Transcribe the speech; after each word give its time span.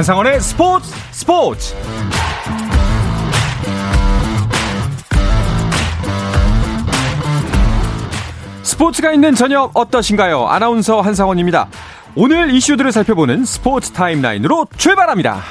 한상원의 0.00 0.40
스포츠 0.40 0.90
스포츠 1.10 1.74
스포츠가 8.62 9.12
있는 9.12 9.34
저녁 9.34 9.72
어떠신가요? 9.74 10.46
아나운서 10.46 11.02
한상원입니다. 11.02 11.68
오늘 12.14 12.50
이슈들을 12.50 12.90
살펴보는 12.92 13.44
스포츠 13.44 13.90
타임라인으로 13.90 14.68
출발합니다. 14.78 15.42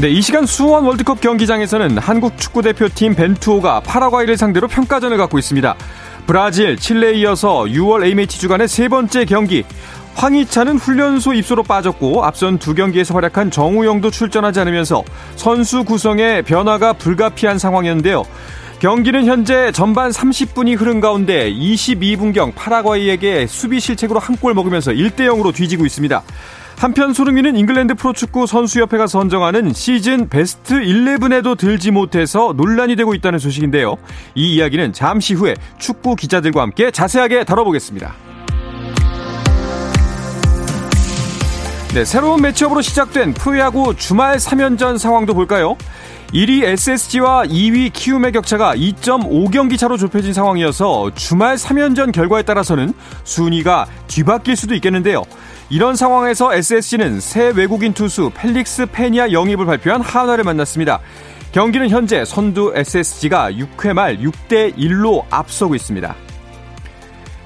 네, 0.00 0.10
이 0.10 0.22
시간 0.22 0.46
수원 0.46 0.84
월드컵 0.84 1.20
경기장에서는 1.20 1.98
한국 1.98 2.38
축구대표팀 2.38 3.16
벤투호가 3.16 3.80
파라과이를 3.80 4.36
상대로 4.36 4.68
평가전을 4.68 5.16
갖고 5.16 5.40
있습니다. 5.40 5.74
브라질, 6.28 6.76
칠레에 6.76 7.14
이어서 7.20 7.62
6월 7.62 8.04
A매치 8.04 8.38
주간의 8.38 8.68
세 8.68 8.86
번째 8.88 9.24
경기. 9.24 9.64
황희찬은 10.14 10.76
훈련소 10.76 11.32
입소로 11.32 11.62
빠졌고 11.62 12.22
앞선 12.22 12.58
두 12.58 12.74
경기에서 12.74 13.14
활약한 13.14 13.50
정우영도 13.50 14.10
출전하지 14.10 14.60
않으면서 14.60 15.04
선수 15.36 15.84
구성에 15.84 16.42
변화가 16.42 16.92
불가피한 16.92 17.58
상황이었는데요. 17.58 18.24
경기는 18.78 19.24
현재 19.24 19.72
전반 19.72 20.10
30분이 20.10 20.78
흐른 20.78 21.00
가운데 21.00 21.50
22분경 21.50 22.54
파라과이에게 22.54 23.46
수비 23.46 23.80
실책으로 23.80 24.20
한 24.20 24.36
골 24.36 24.52
먹으면서 24.52 24.92
1대 24.92 25.20
0으로 25.20 25.54
뒤지고 25.54 25.86
있습니다. 25.86 26.22
한편 26.78 27.12
소름이는 27.12 27.56
잉글랜드 27.56 27.96
프로축구 27.96 28.46
선수협회가 28.46 29.08
선정하는 29.08 29.72
시즌 29.72 30.28
베스트 30.28 30.74
11에도 30.74 31.58
들지 31.58 31.90
못해서 31.90 32.54
논란이 32.56 32.94
되고 32.94 33.14
있다는 33.14 33.40
소식인데요. 33.40 33.96
이 34.36 34.54
이야기는 34.54 34.92
잠시 34.92 35.34
후에 35.34 35.56
축구 35.78 36.14
기자들과 36.14 36.62
함께 36.62 36.92
자세하게 36.92 37.42
다뤄보겠습니다. 37.44 38.14
네, 41.94 42.04
새로운 42.04 42.42
매치업으로 42.42 42.80
시작된 42.80 43.34
프로야구 43.34 43.96
주말 43.96 44.36
3연전 44.36 44.98
상황도 44.98 45.34
볼까요? 45.34 45.76
1위 46.32 46.62
SSG와 46.62 47.44
2위 47.46 47.92
키움의 47.92 48.32
격차가 48.32 48.76
2.5경기 48.76 49.78
차로 49.78 49.96
좁혀진 49.96 50.32
상황이어서 50.32 51.10
주말 51.14 51.56
3연전 51.56 52.12
결과에 52.12 52.42
따라서는 52.42 52.92
순위가 53.24 53.86
뒤바뀔 54.06 54.54
수도 54.54 54.74
있겠는데요. 54.74 55.24
이런 55.70 55.96
상황에서 55.96 56.54
SSG는 56.54 57.20
새 57.20 57.48
외국인 57.48 57.92
투수 57.92 58.30
펠릭스 58.34 58.86
페니아 58.86 59.32
영입을 59.32 59.66
발표한 59.66 60.00
한화를 60.00 60.42
만났습니다. 60.44 61.00
경기는 61.52 61.90
현재 61.90 62.24
선두 62.24 62.72
SSG가 62.74 63.52
6회 63.52 63.92
말 63.92 64.16
6대 64.18 64.74
1로 64.76 65.24
앞서고 65.28 65.74
있습니다. 65.74 66.14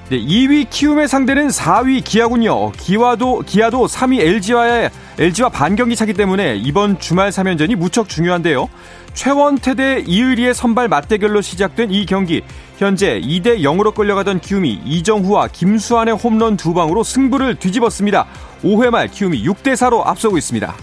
네, 0.09 0.19
2위 0.19 0.69
키움의 0.69 1.07
상대는 1.07 1.47
4위 1.47 2.03
기아군요. 2.03 2.71
기와도 2.71 3.43
기아도 3.45 3.87
3위 3.87 4.21
LG와의 4.21 4.89
LG와 5.19 5.49
반경기 5.49 5.95
차기 5.95 6.13
때문에 6.13 6.55
이번 6.55 6.99
주말 6.99 7.29
3연전이 7.29 7.75
무척 7.75 8.07
중요한데요. 8.07 8.69
최원태 9.13 9.75
대 9.75 10.03
이의리의 10.05 10.53
선발 10.53 10.87
맞대결로 10.87 11.41
시작된 11.41 11.91
이 11.91 12.05
경기. 12.05 12.41
현재 12.83 13.21
2대 13.21 13.61
0으로 13.61 13.95
끌려가던 13.95 14.41
키움이 14.41 14.81
이정후와 14.85 15.47
김수환의 15.47 16.15
홈런 16.15 16.57
두 16.57 16.73
방으로 16.73 17.03
승부를 17.03 17.55
뒤집었습니다. 17.55 18.25
5회 18.61 18.89
말 18.89 19.07
키움이 19.07 19.43
6대 19.43 19.73
4로 19.73 20.05
앞서고 20.05 20.37
있습니다. 20.37 20.75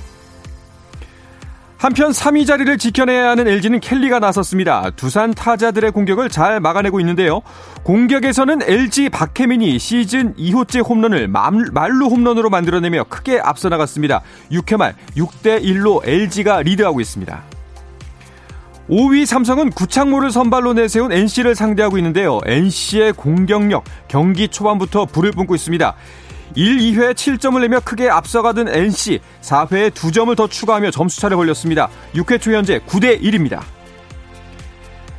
한편 1.76 2.10
3위 2.10 2.46
자리를 2.46 2.76
지켜내야 2.76 3.30
하는 3.30 3.48
LG는 3.48 3.80
켈리가 3.80 4.18
나섰습니다. 4.18 4.90
두산 4.96 5.32
타자들의 5.32 5.92
공격을 5.92 6.28
잘 6.28 6.60
막아내고 6.60 7.00
있는데요. 7.00 7.40
공격에서는 7.84 8.60
LG 8.62 9.08
박혜민이 9.08 9.78
시즌 9.78 10.34
2호째 10.36 10.86
홈런을 10.86 11.28
말루 11.28 12.06
홈런으로 12.06 12.50
만들어내며 12.50 13.04
크게 13.04 13.40
앞서 13.42 13.68
나갔습니다. 13.68 14.20
6회 14.52 14.76
말 14.76 14.94
6대 15.16 15.62
1로 15.62 16.06
LG가 16.06 16.62
리드하고 16.62 17.00
있습니다. 17.00 17.59
5위 18.90 19.24
삼성은 19.24 19.70
구창모를 19.70 20.32
선발로 20.32 20.72
내세운 20.72 21.12
NC를 21.12 21.54
상대하고 21.54 21.96
있는데요. 21.98 22.40
NC의 22.44 23.12
공격력 23.12 23.84
경기 24.08 24.48
초반부터 24.48 25.06
불을 25.06 25.30
뿜고 25.30 25.54
있습니다. 25.54 25.94
1, 26.56 26.78
2회 26.78 27.14
7점을 27.14 27.60
내며 27.60 27.78
크게 27.78 28.08
앞서가던 28.08 28.66
NC 28.68 29.20
4회에 29.42 29.90
2점을 29.92 30.36
더 30.36 30.48
추가하며 30.48 30.90
점수차를 30.90 31.36
벌렸습니다. 31.36 31.88
6회 32.14 32.40
초 32.40 32.52
현재 32.52 32.80
9대 32.80 33.22
1입니다. 33.22 33.60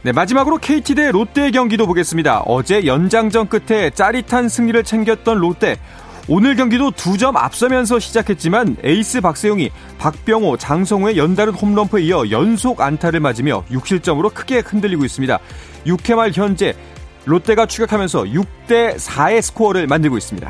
네, 0.02 0.12
마지막으로 0.12 0.58
KT 0.58 0.96
대 0.96 1.12
롯데 1.12 1.52
경기도 1.52 1.88
보겠습니다. 1.88 2.42
어제 2.48 2.86
연장전 2.86 3.48
끝에 3.48 3.92
짜릿한 3.92 4.50
승리를 4.50 4.84
챙겼던 4.84 5.38
롯데. 5.38 5.78
오늘 6.34 6.56
경기도 6.56 6.92
두 6.92 7.18
점 7.18 7.36
앞서면서 7.36 8.00
시작했지만 8.00 8.78
에이스 8.86 9.20
박세용이 9.20 9.70
박병호, 9.98 10.56
장성우의 10.56 11.18
연달은 11.18 11.54
홈런포에 11.54 12.04
이어 12.04 12.24
연속 12.32 12.80
안타를 12.80 13.20
맞으며 13.20 13.66
6실점으로 13.70 14.34
크게 14.34 14.60
흔들리고 14.60 15.04
있습니다. 15.04 15.38
6회 15.86 16.16
말 16.16 16.32
현재 16.32 16.74
롯데가 17.26 17.66
추격하면서 17.66 18.24
6대 18.24 18.96
4의 18.96 19.42
스코어를 19.42 19.88
만들고 19.88 20.18
있습니다. 20.18 20.50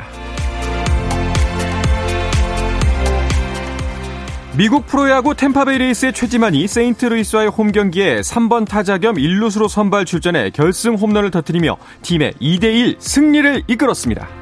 미국 4.56 4.86
프로야구 4.86 5.34
탬파베이 5.34 5.78
레이스의 5.78 6.12
최지만이 6.12 6.68
세인트루이스와의 6.68 7.48
홈 7.48 7.72
경기에 7.72 8.20
3번 8.20 8.68
타자 8.68 8.98
겸 8.98 9.16
1루수로 9.16 9.68
선발 9.68 10.04
출전해 10.04 10.50
결승 10.50 10.94
홈런을 10.94 11.32
터뜨리며 11.32 11.76
팀의 12.02 12.34
2대1 12.40 13.00
승리를 13.00 13.64
이끌었습니다. 13.66 14.41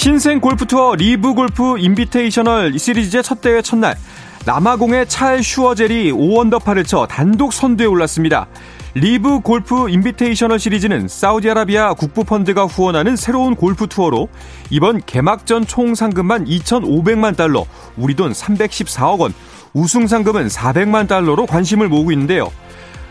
신생 0.00 0.40
골프 0.40 0.64
투어 0.64 0.94
리브 0.94 1.34
골프 1.34 1.78
인비테이셔널 1.78 2.78
시리즈의 2.78 3.22
첫 3.22 3.42
대회 3.42 3.60
첫날 3.60 3.98
남아공의 4.46 5.06
찰 5.06 5.42
슈워젤이 5.42 6.12
5언더파를 6.12 6.86
쳐 6.86 7.06
단독 7.06 7.52
선두에 7.52 7.84
올랐습니다. 7.84 8.46
리브 8.94 9.40
골프 9.40 9.90
인비테이셔널 9.90 10.58
시리즈는 10.58 11.06
사우디아라비아 11.06 11.92
국부 11.92 12.24
펀드가 12.24 12.64
후원하는 12.64 13.14
새로운 13.14 13.54
골프 13.54 13.88
투어로 13.88 14.30
이번 14.70 15.02
개막전 15.04 15.66
총 15.66 15.94
상금만 15.94 16.46
2,500만 16.46 17.36
달러, 17.36 17.66
우리 17.98 18.14
돈 18.14 18.32
314억 18.32 19.18
원, 19.18 19.34
우승 19.74 20.06
상금은 20.06 20.46
400만 20.46 21.08
달러로 21.08 21.44
관심을 21.44 21.90
모으고 21.90 22.10
있는데요. 22.12 22.50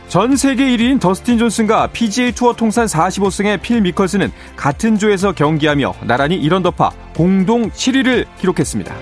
전 0.09 0.35
세계 0.35 0.65
1위인 0.75 0.99
더스틴 0.99 1.37
존슨과 1.37 1.87
PGA 1.91 2.31
투어 2.31 2.53
통산 2.53 2.87
45승의 2.87 3.61
필 3.61 3.79
미컬스는 3.81 4.31
같은 4.55 4.97
조에서 4.97 5.33
경기하며 5.33 5.93
나란히 6.07 6.35
이런 6.35 6.63
더파 6.63 6.89
공동 7.15 7.69
7위를 7.69 8.25
기록했습니다. 8.39 8.95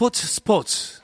스포츠 0.00 0.26
스포츠 0.26 1.02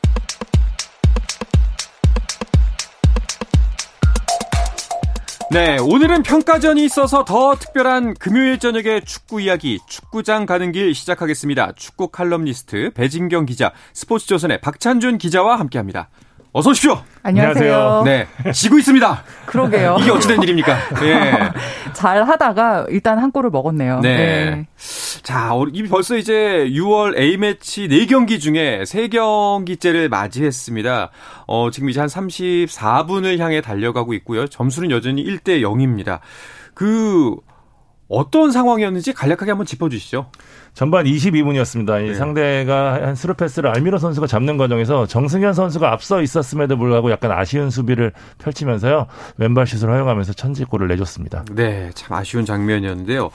네, 5.50 5.76
오늘은 5.78 6.22
평가전이 6.22 6.82
있어서 6.86 7.22
더 7.26 7.56
특별한 7.56 8.14
금요일 8.14 8.58
저녁의 8.58 9.04
축구 9.04 9.42
이야기, 9.42 9.80
축구장 9.86 10.46
가는 10.46 10.72
길 10.72 10.94
시작하겠습니다. 10.94 11.72
축구 11.76 12.08
칼럼니스트 12.08 12.92
배진경 12.94 13.44
기자, 13.44 13.74
스포츠조선의 13.92 14.62
박찬준 14.62 15.18
기자와 15.18 15.58
함께합니다. 15.58 16.08
어서 16.56 16.70
오십시오. 16.70 17.02
안녕하세요. 17.22 18.02
네, 18.06 18.26
지고 18.54 18.78
있습니다. 18.78 19.24
그러게요. 19.44 19.98
이게 20.00 20.10
어찌된 20.10 20.40
일입니까? 20.42 20.74
예. 21.02 21.52
잘 21.92 22.26
하다가 22.26 22.86
일단 22.88 23.18
한 23.18 23.30
골을 23.30 23.50
먹었네요. 23.50 24.00
네. 24.00 24.16
네. 24.16 24.66
자, 25.22 25.50
벌써 25.90 26.16
이제 26.16 26.64
6월 26.70 27.18
A매치 27.18 27.88
4경기 27.88 28.40
중에 28.40 28.84
3경기째를 28.84 30.08
맞이했습니다. 30.08 31.10
어, 31.46 31.70
지금 31.70 31.90
이제 31.90 32.00
한 32.00 32.08
34분을 32.08 33.36
향해 33.36 33.60
달려가고 33.60 34.14
있고요. 34.14 34.46
점수는 34.46 34.90
여전히 34.90 35.22
1대 35.26 35.60
0입니다. 35.60 36.20
그 36.72 37.36
어떤 38.08 38.50
상황이었는지 38.50 39.12
간략하게 39.12 39.50
한번 39.50 39.66
짚어주시죠. 39.66 40.30
전반 40.76 41.06
22분이었습니다. 41.06 42.04
이 42.04 42.08
네. 42.08 42.14
상대가 42.14 43.02
한 43.02 43.14
스루 43.14 43.32
패스를 43.32 43.70
알미로 43.70 43.96
선수가 43.96 44.26
잡는 44.26 44.58
과정에서 44.58 45.06
정승현 45.06 45.54
선수가 45.54 45.90
앞서 45.90 46.20
있었음에도 46.20 46.76
불구하고 46.76 47.10
약간 47.10 47.32
아쉬운 47.32 47.70
수비를 47.70 48.12
펼치면서요. 48.36 49.06
왼발 49.38 49.66
슛을 49.66 49.90
허용하면서 49.90 50.34
천지골을 50.34 50.86
내줬습니다. 50.88 51.46
네, 51.52 51.90
참 51.94 52.14
아쉬운 52.14 52.44
장면이었는데요. 52.44 53.30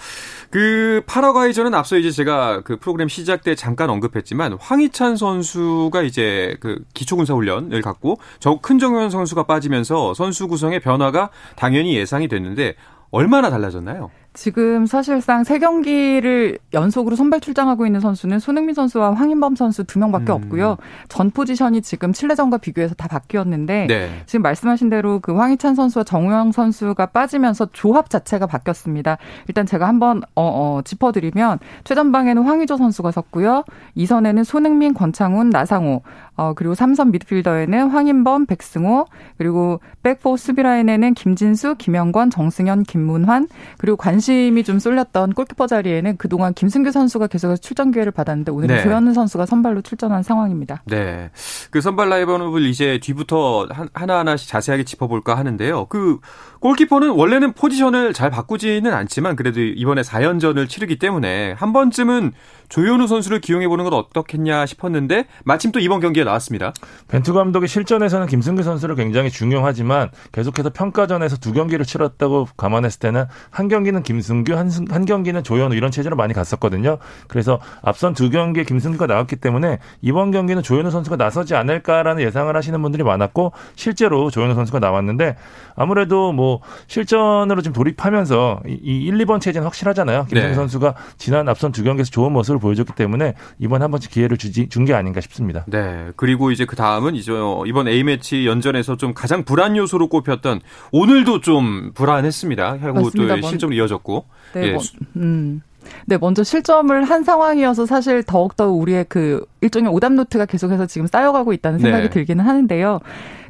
그 0.52 1.02
파라과이전은 1.08 1.74
앞서 1.74 1.98
이제 1.98 2.12
제가 2.12 2.62
그 2.62 2.78
프로그램 2.78 3.08
시작 3.08 3.42
때 3.42 3.56
잠깐 3.56 3.90
언급했지만 3.90 4.58
황희찬 4.60 5.18
선수가 5.18 6.04
이제 6.04 6.56
그 6.60 6.84
기초군사 6.94 7.34
훈련을 7.34 7.82
갖고 7.82 8.20
저 8.40 8.60
큰정현 8.62 9.10
선수가 9.10 9.46
빠지면서 9.48 10.14
선수 10.14 10.48
구성의 10.48 10.80
변화가 10.80 11.32
당연히 11.56 11.96
예상이 11.96 12.28
됐는데 12.28 12.76
얼마나 13.10 13.50
달라졌나요? 13.50 14.12
지금 14.34 14.86
사실상 14.86 15.44
세 15.44 15.60
경기를 15.60 16.58
연속으로 16.74 17.18
선발 17.18 17.42
출장하고 17.42 17.86
있는 17.86 18.00
선수는 18.00 18.40
손흥민 18.40 18.74
선수와 18.74 19.14
황인범 19.14 19.56
선수 19.56 19.84
두 19.84 20.00
명밖에 20.00 20.32
음. 20.32 20.38
없고요. 20.38 20.78
전 21.10 21.32
포지션이 21.32 21.82
지금 21.82 22.14
칠레전과 22.14 22.60
비교해서 22.60 22.96
다 22.96 23.10
바뀌었는데 23.10 23.88
네. 23.88 24.10
지금 24.28 24.44
말씀하신 24.44 24.90
대로 24.90 25.20
그 25.20 25.36
황희찬 25.36 25.76
선수와 25.76 26.06
정우영 26.06 26.54
선수가 26.54 27.08
빠지면서 27.08 27.68
조합 27.74 28.10
자체가 28.10 28.48
바뀌었습니다. 28.48 29.18
일단 29.50 29.66
제가 29.66 29.86
한번 29.86 30.22
어, 30.36 30.78
어, 30.78 30.82
짚어드리면 30.84 31.60
최전방에는 31.84 32.44
황의조 32.44 32.78
선수가 32.78 33.12
섰고요. 33.12 33.66
2선에는 33.98 34.46
손흥민, 34.46 34.94
권창훈, 34.94 35.50
나상호 35.50 36.04
어, 36.38 36.54
그리고 36.56 36.74
3선 36.74 37.12
미드필더에는 37.12 37.90
황인범, 37.90 38.46
백승호 38.46 39.08
그리고 39.38 39.82
백포 40.04 40.38
수비라인에는 40.38 41.14
김진수, 41.16 41.76
김영권, 41.78 42.30
정승현, 42.30 42.84
김문환 42.84 43.50
그리고 43.78 43.98
관 43.98 44.21
심이 44.22 44.64
좀 44.64 44.80
쏠렸던 44.80 45.34
골키퍼 45.34 45.68
자리에는 45.68 46.16
그동안 46.18 46.54
김승규 46.54 46.92
선수가 46.92 47.28
계속해서 47.28 47.60
출전 47.60 47.92
기회를 47.92 48.12
받았는데 48.14 48.52
오늘은 48.52 48.76
네. 48.78 48.84
조현우 48.84 49.14
선수가 49.14 49.46
선발로 49.46 49.82
출전한 49.82 50.24
상황입니다. 50.24 50.84
네. 50.86 51.30
그 51.72 51.82
선발 51.82 52.08
라이브업을 52.10 52.64
이제 52.66 53.00
뒤부터 53.04 53.68
한- 53.70 53.90
하나하나씩 53.94 54.48
자세하게 54.48 54.86
짚어볼까 54.86 55.36
하는데요. 55.38 55.88
그 55.88 56.20
골키퍼는 56.62 57.10
원래는 57.10 57.54
포지션을 57.54 58.14
잘 58.14 58.30
바꾸지는 58.30 58.94
않지만 58.94 59.36
그래도 59.36 59.60
이번에 59.62 60.02
4연전을 60.04 60.70
치르기 60.70 61.00
때문에 61.00 61.54
한 61.54 61.74
번쯤은 61.74 62.32
조현우 62.72 63.06
선수를 63.06 63.42
기용해보는 63.42 63.84
건 63.84 63.94
어떻겠냐 63.94 64.66
싶었는데 64.66 65.26
마침 65.44 65.74
또 65.74 65.80
이번 65.82 66.00
경기에 66.00 66.24
나왔습니다. 66.24 66.72
벤투 67.10 67.34
감독의 67.34 67.68
실전에서는 67.68 68.28
김승규 68.28 68.64
선수를 68.64 68.96
굉장히 68.96 69.30
중용하지만 69.30 70.10
계속해서 70.32 70.70
평가전에서 70.70 71.36
두 71.36 71.52
경기를 71.52 71.86
치렀다고 71.86 72.48
감안했을 72.56 73.00
때는 73.02 73.26
한 73.50 73.68
경기는 73.68 74.02
김승규, 74.04 74.54
한, 74.56 74.70
승- 74.70 74.86
한 74.90 75.04
경기는 75.04 75.44
조현우 75.44 75.76
이런 75.76 75.92
체제로 75.92 76.16
많이 76.16 76.34
갔었거든요. 76.34 76.98
그래서 77.28 77.60
앞선 77.82 78.14
두 78.14 78.30
경기에 78.30 78.64
김승규가 78.64 79.06
나왔기 79.06 79.36
때문에 79.36 79.80
이번 80.02 80.32
경기는 80.32 80.64
조현우 80.64 80.92
선수가 80.92 81.18
나서지 81.18 81.56
않을까라는 81.56 82.24
예상을 82.24 82.56
하시는 82.56 82.82
분들이 82.82 83.04
많았고 83.04 83.52
실제로 83.76 84.32
조현우 84.32 84.56
선수가 84.56 84.80
나왔는데 84.80 85.36
아무래도 85.76 86.32
뭐 86.32 86.62
실전으로 86.88 87.62
좀 87.64 87.74
돌입하면서 87.74 88.62
이, 88.68 88.80
이 88.82 89.04
1, 89.08 89.18
2번 89.26 89.42
체제는 89.42 89.66
확실하잖아요. 89.66 90.28
김승규 90.28 90.48
네. 90.48 90.54
선수가 90.56 90.96
지난 91.18 91.50
앞선 91.50 91.74
두 91.74 91.84
경기에서 91.84 92.10
좋은 92.12 92.32
모습을 92.32 92.61
보여줬기 92.62 92.94
때문에 92.96 93.34
이번 93.60 93.82
한 93.82 93.92
번씩 93.92 94.12
기회를 94.12 94.38
주지 94.38 94.70
준 94.70 94.86
게 94.86 94.94
아닌가 94.94 95.20
싶습니다. 95.22 95.66
네. 95.68 96.12
그리고 96.16 96.52
이제 96.52 96.66
그 96.66 96.76
다음은 96.76 97.16
이제 97.16 97.32
이번 97.68 97.88
A매치 97.90 98.48
연전에서 98.48 98.96
좀 98.98 99.14
가장 99.14 99.44
불안 99.44 99.76
요소로 99.76 100.08
꼽혔던 100.08 100.62
오늘도 100.94 101.42
좀 101.42 101.92
불안했습니다. 101.94 102.78
결국. 102.80 103.12
또 103.16 103.24
먼- 103.24 103.42
실점으로 103.42 103.76
이어졌고. 103.76 104.26
네, 104.54 104.68
예. 104.68 104.72
뭐, 104.74 104.82
음. 105.18 105.62
네, 106.06 106.18
먼저 106.18 106.44
실점을 106.44 107.04
한 107.04 107.24
상황이어서 107.24 107.86
사실 107.88 108.24
더욱더 108.24 108.70
우리의 108.70 109.06
그 109.10 109.44
일종의 109.62 109.92
오답 109.92 110.14
노트가 110.14 110.46
계속해서 110.46 110.86
지금 110.86 111.08
쌓여가고 111.08 111.54
있다는 111.54 111.80
생각이 111.80 112.04
네. 112.04 112.10
들기는 112.12 112.46
하는데요. 112.46 113.00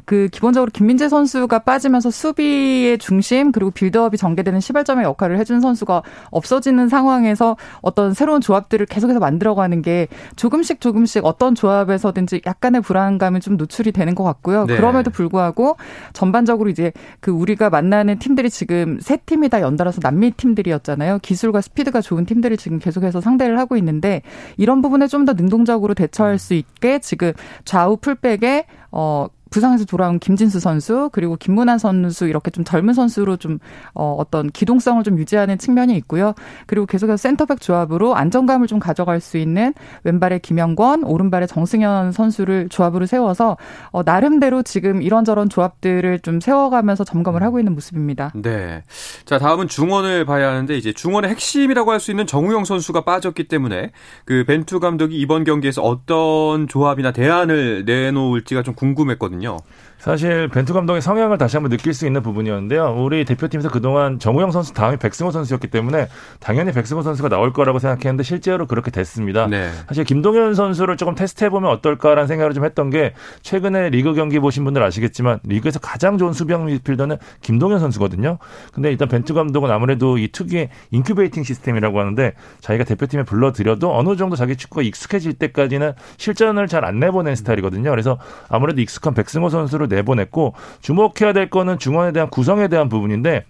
그 0.04 0.28
기본적으로 0.30 0.70
김민재 0.70 1.08
선수가 1.08 1.60
빠지면서 1.60 2.10
수비의 2.10 2.98
중심 2.98 3.52
그리고 3.52 3.70
빌드업이 3.70 4.16
전개되는 4.16 4.60
시발점의 4.60 5.04
역할을 5.04 5.38
해준 5.38 5.60
선수가 5.60 6.02
없어지는 6.30 6.88
상황에서 6.88 7.56
어떤 7.80 8.12
새로운 8.12 8.40
조합들을 8.40 8.84
계속해서 8.86 9.18
만들어가는 9.18 9.80
게 9.80 10.08
조금씩 10.36 10.80
조금씩 10.80 11.24
어떤 11.24 11.54
조합에서든지 11.54 12.42
약간의 12.46 12.82
불안감이 12.82 13.40
좀 13.40 13.56
노출이 13.56 13.92
되는 13.92 14.14
것 14.14 14.24
같고요. 14.24 14.66
네. 14.66 14.76
그럼에도 14.76 15.10
불구하고 15.10 15.76
전반적으로 16.12 16.68
이제 16.68 16.92
그 17.20 17.30
우리가 17.30 17.70
만나는 17.70 18.18
팀들이 18.18 18.50
지금 18.50 18.98
세 19.00 19.16
팀이 19.16 19.48
다 19.48 19.62
연달아서 19.62 20.00
남미 20.02 20.32
팀들이었잖아요. 20.32 21.20
기술과 21.22 21.62
스피드가 21.62 22.02
좋은 22.02 22.26
팀들이 22.26 22.56
지금 22.58 22.78
계속해서 22.78 23.20
상대를 23.22 23.58
하고 23.58 23.78
있는데 23.78 24.20
이런 24.58 24.82
부분에 24.82 25.06
좀 25.06 25.22
더 25.24 25.34
능동적으로 25.34 25.94
대처할 25.94 26.38
수 26.38 26.54
있게 26.54 26.98
지금 26.98 27.32
좌우 27.64 27.96
풀백에 27.96 28.66
어 28.90 29.28
부상에서 29.52 29.84
돌아온 29.84 30.18
김진수 30.18 30.58
선수 30.58 31.08
그리고 31.12 31.36
김문환 31.36 31.78
선수 31.78 32.26
이렇게 32.26 32.50
좀 32.50 32.64
젊은 32.64 32.94
선수로 32.94 33.36
좀 33.36 33.58
어, 33.94 34.16
어떤 34.18 34.50
기동성을 34.50 35.02
좀 35.04 35.18
유지하는 35.18 35.58
측면이 35.58 35.96
있고요. 35.98 36.34
그리고 36.66 36.86
계속해서 36.86 37.16
센터백 37.16 37.60
조합으로 37.60 38.16
안정감을 38.16 38.66
좀 38.66 38.78
가져갈 38.78 39.20
수 39.20 39.38
있는 39.38 39.72
왼발의 40.04 40.40
김영권, 40.40 41.04
오른발의 41.04 41.48
정승현 41.48 42.12
선수를 42.12 42.68
조합으로 42.68 43.06
세워서 43.06 43.56
어, 43.90 44.02
나름대로 44.02 44.62
지금 44.62 45.00
이런저런 45.02 45.48
조합들을 45.48 46.18
좀 46.20 46.40
세워가면서 46.40 47.04
점검을 47.04 47.42
하고 47.42 47.58
있는 47.58 47.74
모습입니다. 47.74 48.32
네. 48.34 48.82
자, 49.24 49.38
다음은 49.38 49.68
중원을 49.68 50.24
봐야 50.26 50.48
하는데 50.50 50.76
이제 50.76 50.92
중원의 50.92 51.30
핵심이라고 51.30 51.90
할 51.90 52.02
수 52.02 52.10
있는 52.10 52.26
정우영 52.26 52.64
선수가 52.64 53.04
빠졌기 53.04 53.44
때문에 53.44 53.92
그 54.24 54.44
벤투 54.44 54.80
감독이 54.80 55.16
이번 55.20 55.44
경기에서 55.44 55.82
어떤 55.82 56.66
조합이나 56.66 57.12
대안을 57.12 57.84
내놓을지가 57.84 58.64
좀 58.64 58.74
궁금했거든요. 58.74 59.41
있거든요. 59.42 59.56
사실 60.02 60.48
벤투 60.48 60.74
감독의 60.74 61.00
성향을 61.00 61.38
다시 61.38 61.56
한번 61.56 61.70
느낄 61.70 61.94
수 61.94 62.06
있는 62.06 62.24
부분이었는데요. 62.24 62.96
우리 62.98 63.24
대표팀에서 63.24 63.68
그동안 63.68 64.18
정우영 64.18 64.50
선수 64.50 64.74
다음에 64.74 64.96
백승호 64.96 65.30
선수였기 65.30 65.68
때문에 65.68 66.08
당연히 66.40 66.72
백승호 66.72 67.02
선수가 67.02 67.28
나올 67.28 67.52
거라고 67.52 67.78
생각했는데 67.78 68.24
실제로 68.24 68.66
그렇게 68.66 68.90
됐습니다. 68.90 69.46
네. 69.46 69.70
사실 69.86 70.02
김동현 70.02 70.54
선수를 70.54 70.96
조금 70.96 71.14
테스트해 71.14 71.50
보면 71.50 71.70
어떨까라는 71.70 72.26
생각을 72.26 72.52
좀 72.52 72.64
했던 72.64 72.90
게 72.90 73.14
최근에 73.42 73.90
리그 73.90 74.12
경기 74.14 74.40
보신 74.40 74.64
분들 74.64 74.82
아시겠지만 74.82 75.38
리그에서 75.44 75.78
가장 75.78 76.18
좋은 76.18 76.32
수비형 76.32 76.66
미드필더는 76.66 77.18
김동현 77.42 77.78
선수거든요. 77.78 78.38
근데 78.72 78.90
일단 78.90 79.06
벤투 79.06 79.34
감독은 79.34 79.70
아무래도 79.70 80.18
이 80.18 80.32
특유의 80.32 80.70
incubating 80.90 81.44
시스템이라고 81.44 82.00
하는데 82.00 82.32
자기가 82.60 82.82
대표팀에 82.82 83.22
불러들여도 83.22 83.96
어느 83.96 84.16
정도 84.16 84.34
자기 84.34 84.56
축구가 84.56 84.82
익숙해질 84.82 85.34
때까지는 85.34 85.92
실전을 86.16 86.66
잘 86.66 86.82
안 86.82 86.98
내보낸 86.98 87.36
스타일이거든요. 87.36 87.90
그래서 87.90 88.18
아무래도 88.48 88.80
익숙한 88.80 89.14
백승호 89.14 89.48
선수를 89.48 89.91
내보냈고 89.94 90.54
주목해야 90.80 91.32
될 91.32 91.50
거는 91.50 91.78
중원에 91.78 92.12
대한 92.12 92.28
구성에 92.30 92.68
대한 92.68 92.88
부분인데 92.88 93.44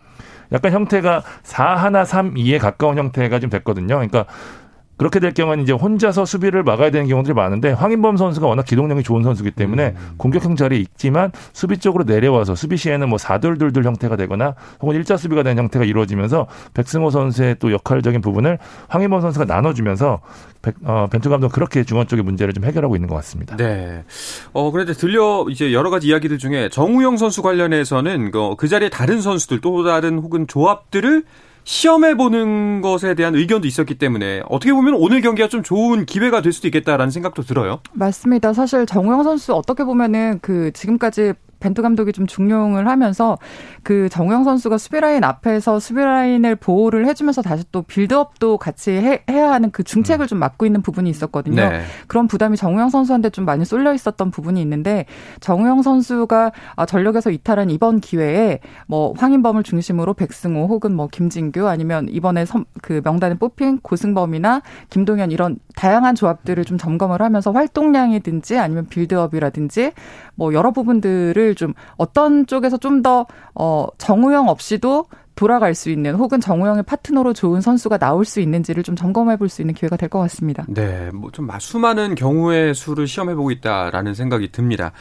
약간 0.52 0.72
형태가 0.72 1.22
4-1-3-2에 1.44 2.58
가까운 2.58 2.98
형태가 2.98 3.40
좀 3.40 3.48
됐거든요. 3.50 3.94
그러니까 3.96 4.26
그렇게 4.96 5.20
될 5.20 5.32
경우는 5.32 5.64
이제 5.64 5.72
혼자서 5.72 6.24
수비를 6.24 6.62
막아야 6.62 6.90
되는 6.90 7.08
경우들이 7.08 7.34
많은데 7.34 7.72
황인범 7.72 8.16
선수가 8.16 8.46
워낙 8.46 8.64
기동력이 8.64 9.02
좋은 9.02 9.22
선수기 9.22 9.50
때문에 9.50 9.94
공격형 10.16 10.56
자리에 10.56 10.78
있지만 10.78 11.32
수비 11.52 11.78
쪽으로 11.78 12.04
내려와서 12.04 12.54
수비 12.54 12.76
시에는 12.76 13.08
뭐 13.08 13.18
4돌돌돌 13.18 13.84
형태가 13.84 14.16
되거나 14.16 14.54
혹은 14.80 14.94
일자 14.94 15.16
수비가 15.16 15.42
되는 15.42 15.62
형태가 15.62 15.84
이루어지면서 15.84 16.46
백승호 16.74 17.10
선수의 17.10 17.56
또 17.58 17.72
역할적인 17.72 18.20
부분을 18.20 18.58
황인범 18.88 19.20
선수가 19.20 19.46
나눠주면서 19.46 20.20
백, 20.62 20.76
어, 20.84 21.08
벤투 21.10 21.28
감독 21.28 21.46
은 21.46 21.50
그렇게 21.50 21.82
중원 21.82 22.06
쪽의 22.06 22.24
문제를 22.24 22.54
좀 22.54 22.64
해결하고 22.64 22.94
있는 22.94 23.08
것 23.08 23.16
같습니다. 23.16 23.56
네. 23.56 24.04
어, 24.52 24.70
그런데 24.70 24.92
들려 24.92 25.44
이제 25.50 25.72
여러 25.72 25.90
가지 25.90 26.06
이야기들 26.06 26.38
중에 26.38 26.68
정우영 26.70 27.16
선수 27.16 27.42
관련해서는 27.42 28.30
그, 28.30 28.54
그 28.56 28.68
자리에 28.68 28.88
다른 28.88 29.20
선수들 29.20 29.60
또 29.60 29.82
다른 29.82 30.18
혹은 30.18 30.46
조합들을 30.46 31.24
시험해 31.64 32.16
보는 32.16 32.80
것에 32.80 33.14
대한 33.14 33.34
의견도 33.34 33.66
있었기 33.66 33.96
때문에 33.96 34.42
어떻게 34.48 34.72
보면 34.72 34.94
오늘 34.94 35.20
경기가 35.20 35.48
좀 35.48 35.62
좋은 35.62 36.06
기회가 36.06 36.42
될 36.42 36.52
수도 36.52 36.68
있겠다라는 36.68 37.10
생각도 37.10 37.42
들어요. 37.42 37.80
맞습니다. 37.92 38.52
사실 38.52 38.86
정우영 38.86 39.22
선수 39.22 39.54
어떻게 39.54 39.84
보면은 39.84 40.38
그 40.42 40.72
지금까지 40.72 41.34
벤투 41.62 41.80
감독이 41.80 42.12
좀 42.12 42.26
중용을 42.26 42.88
하면서 42.88 43.38
그 43.84 44.08
정우영 44.08 44.42
선수가 44.44 44.78
수비라인 44.78 45.22
앞에서 45.22 45.78
수비라인을 45.78 46.56
보호를 46.56 47.06
해주면서 47.06 47.40
다시 47.42 47.64
또 47.70 47.82
빌드업도 47.82 48.58
같이 48.58 48.90
해, 48.90 49.22
야 49.30 49.52
하는 49.52 49.70
그 49.70 49.84
중책을 49.84 50.26
좀 50.26 50.38
맡고 50.38 50.66
있는 50.66 50.82
부분이 50.82 51.08
있었거든요. 51.08 51.68
네. 51.68 51.82
그런 52.08 52.26
부담이 52.26 52.56
정우영 52.56 52.90
선수한테 52.90 53.30
좀 53.30 53.44
많이 53.44 53.64
쏠려 53.64 53.94
있었던 53.94 54.30
부분이 54.30 54.60
있는데 54.60 55.06
정우영 55.40 55.82
선수가 55.82 56.52
아, 56.74 56.86
전력에서 56.86 57.30
이탈한 57.30 57.70
이번 57.70 58.00
기회에 58.00 58.58
뭐 58.86 59.14
황인범을 59.16 59.62
중심으로 59.62 60.14
백승호 60.14 60.66
혹은 60.66 60.94
뭐 60.94 61.06
김진규 61.06 61.68
아니면 61.68 62.08
이번에 62.10 62.44
선, 62.44 62.64
그 62.82 63.00
명단에 63.04 63.34
뽑힌 63.34 63.78
고승범이나 63.80 64.62
김동현 64.90 65.30
이런 65.30 65.58
다양한 65.76 66.14
조합들을 66.14 66.64
좀 66.64 66.76
점검을 66.76 67.22
하면서 67.22 67.52
활동량이든지 67.52 68.58
아니면 68.58 68.86
빌드업이라든지 68.88 69.92
뭐 70.34 70.52
여러 70.54 70.72
부분들을 70.72 71.51
좀 71.54 71.74
어떤 71.96 72.46
쪽에서 72.46 72.76
좀 72.76 73.02
더 73.02 73.26
어, 73.54 73.86
정우영 73.98 74.48
없이도 74.48 75.06
돌아갈 75.34 75.74
수 75.74 75.88
있는 75.90 76.14
혹은 76.14 76.40
정우영의 76.40 76.82
파트너로 76.82 77.32
좋은 77.32 77.62
선수가 77.62 77.96
나올 77.96 78.24
수 78.26 78.38
있는지를 78.38 78.82
좀 78.82 78.94
점검해 78.94 79.38
볼 79.38 79.48
수 79.48 79.62
있는 79.62 79.74
기회가 79.74 79.96
될 79.96 80.10
것 80.10 80.20
같습니다. 80.20 80.64
네, 80.68 81.08
뭐 81.14 81.30
좀 81.32 81.48
수많은 81.58 82.14
경우의 82.14 82.74
수를 82.74 83.06
시험해 83.06 83.34
보고 83.34 83.50
있다라는 83.50 84.12
생각이 84.14 84.52
듭니다. 84.52 84.92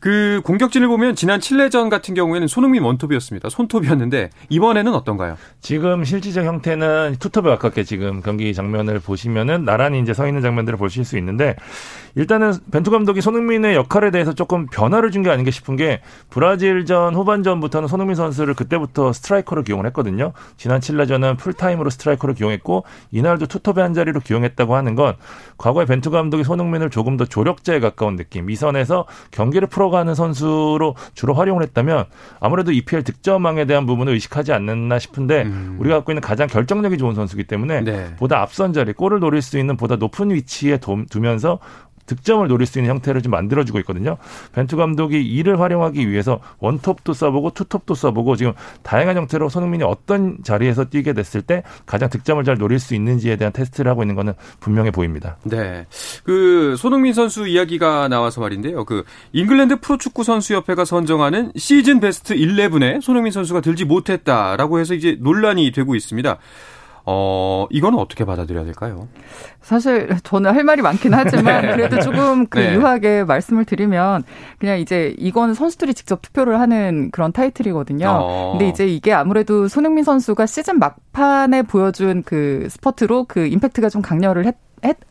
그 0.00 0.40
공격진을 0.44 0.88
보면 0.88 1.14
지난 1.14 1.40
칠레전 1.40 1.90
같은 1.90 2.14
경우에는 2.14 2.48
손흥민 2.48 2.82
원톱이었습니다. 2.84 3.50
손톱이었는데 3.50 4.30
이번에는 4.48 4.94
어떤가요? 4.94 5.36
지금 5.60 6.04
실질적 6.04 6.44
형태는 6.46 7.16
투톱에 7.20 7.50
가깝게 7.50 7.84
지금 7.84 8.22
경기 8.22 8.54
장면을 8.54 8.98
보시면은 8.98 9.64
나란히 9.66 10.00
이제 10.00 10.14
서 10.14 10.26
있는 10.26 10.40
장면들을 10.40 10.78
보실 10.78 11.04
수 11.04 11.18
있는데 11.18 11.54
일단은 12.16 12.54
벤투 12.72 12.90
감독이 12.90 13.20
손흥민의 13.20 13.74
역할에 13.76 14.10
대해서 14.10 14.32
조금 14.32 14.66
변화를 14.66 15.10
준 15.10 15.26
게 15.26 15.30
아닌가 15.30 15.50
싶은 15.50 15.76
게 15.76 16.00
브라질전 16.30 17.14
후반전부터는 17.14 17.88
손흥민 17.88 18.14
선수를 18.14 18.54
그때부터 18.54 19.12
스트라이커로 19.12 19.62
기용을 19.62 19.86
했거든요. 19.86 20.32
지난 20.56 20.80
칠레전은 20.80 21.36
풀타임으로 21.36 21.90
스트라이커로 21.90 22.34
기용했고 22.34 22.84
이날도 23.10 23.46
투톱의 23.46 23.82
한 23.82 23.92
자리로 23.92 24.20
기용했다고 24.20 24.76
하는 24.76 24.94
건 24.94 25.14
과거에 25.58 25.84
벤투 25.84 26.10
감독이 26.10 26.44
손흥민을 26.44 26.90
조금 26.90 27.16
더 27.16 27.24
조력자에 27.24 27.80
가까운 27.80 28.16
느낌, 28.16 28.46
2선에서 28.46 29.06
경기를 29.30 29.68
풀어가는 29.68 30.14
선수로 30.14 30.94
주로 31.14 31.34
활용을 31.34 31.62
했다면 31.64 32.04
아무래도 32.40 32.72
EPL 32.72 33.02
득점왕에 33.02 33.64
대한 33.64 33.84
부분을 33.86 34.12
의식하지 34.14 34.52
않았나 34.52 34.98
싶은데 34.98 35.42
음. 35.42 35.76
우리가 35.80 35.96
갖고 35.96 36.12
있는 36.12 36.20
가장 36.20 36.46
결정력이 36.46 36.98
좋은 36.98 37.14
선수기 37.14 37.44
때문에 37.44 37.80
네. 37.82 38.14
보다 38.16 38.40
앞선 38.40 38.72
자리, 38.72 38.92
골을 38.92 39.20
노릴 39.20 39.42
수 39.42 39.58
있는 39.58 39.76
보다 39.76 39.96
높은 39.96 40.30
위치에 40.30 40.78
두면서 41.10 41.58
득점을 42.06 42.46
노릴 42.48 42.66
수 42.66 42.78
있는 42.78 42.90
형태를 42.90 43.22
좀 43.22 43.32
만들어주고 43.32 43.78
있거든요. 43.80 44.16
벤투 44.52 44.76
감독이 44.76 45.22
이를 45.22 45.60
활용하기 45.60 46.10
위해서 46.10 46.40
원톱도 46.58 47.12
써보고 47.12 47.50
투톱도 47.50 47.94
써보고 47.94 48.36
지금 48.36 48.52
다양한 48.82 49.16
형태로 49.16 49.48
손흥민이 49.48 49.84
어떤 49.84 50.38
자리에서 50.42 50.86
뛰게 50.86 51.12
됐을 51.12 51.42
때 51.42 51.62
가장 51.84 52.08
득점을 52.08 52.42
잘 52.44 52.56
노릴 52.56 52.78
수 52.78 52.94
있는지에 52.94 53.36
대한 53.36 53.52
테스트를 53.52 53.90
하고 53.90 54.02
있는 54.02 54.14
거는 54.14 54.32
분명해 54.60 54.90
보입니다. 54.90 55.36
네. 55.44 55.86
그 56.24 56.76
손흥민 56.78 57.12
선수 57.12 57.46
이야기가 57.46 58.08
나와서 58.08 58.40
말인데요. 58.40 58.84
그 58.84 59.04
잉글랜드 59.32 59.80
프로축구 59.80 60.24
선수협회가 60.24 60.84
선정하는 60.84 61.52
시즌 61.56 62.00
베스트 62.00 62.34
11에 62.34 63.00
손흥민 63.00 63.32
선수가 63.32 63.60
들지 63.60 63.84
못했다라고 63.84 64.78
해서 64.78 64.94
이제 64.94 65.16
논란이 65.20 65.70
되고 65.72 65.94
있습니다. 65.94 66.38
어, 67.08 67.68
이거는 67.70 68.00
어떻게 68.00 68.24
받아들여야 68.24 68.64
될까요? 68.64 69.06
사실 69.62 70.08
저는 70.24 70.52
할 70.52 70.64
말이 70.64 70.82
많긴 70.82 71.14
하지만 71.14 71.62
네. 71.66 71.72
그래도 71.76 72.00
조금 72.00 72.46
그 72.46 72.58
네. 72.58 72.74
유하게 72.74 73.22
말씀을 73.22 73.64
드리면 73.64 74.24
그냥 74.58 74.80
이제 74.80 75.14
이건 75.16 75.54
선수들이 75.54 75.94
직접 75.94 76.20
투표를 76.20 76.58
하는 76.58 77.12
그런 77.12 77.32
타이틀이거든요. 77.32 78.08
어. 78.08 78.50
근데 78.52 78.68
이제 78.68 78.88
이게 78.88 79.12
아무래도 79.12 79.68
손흥민 79.68 80.02
선수가 80.02 80.46
시즌 80.46 80.80
막판에 80.80 81.62
보여준 81.62 82.24
그 82.24 82.66
스퍼트로 82.68 83.26
그 83.28 83.46
임팩트가 83.46 83.88
좀 83.88 84.02
강렬을 84.02 84.44
했 84.44 84.56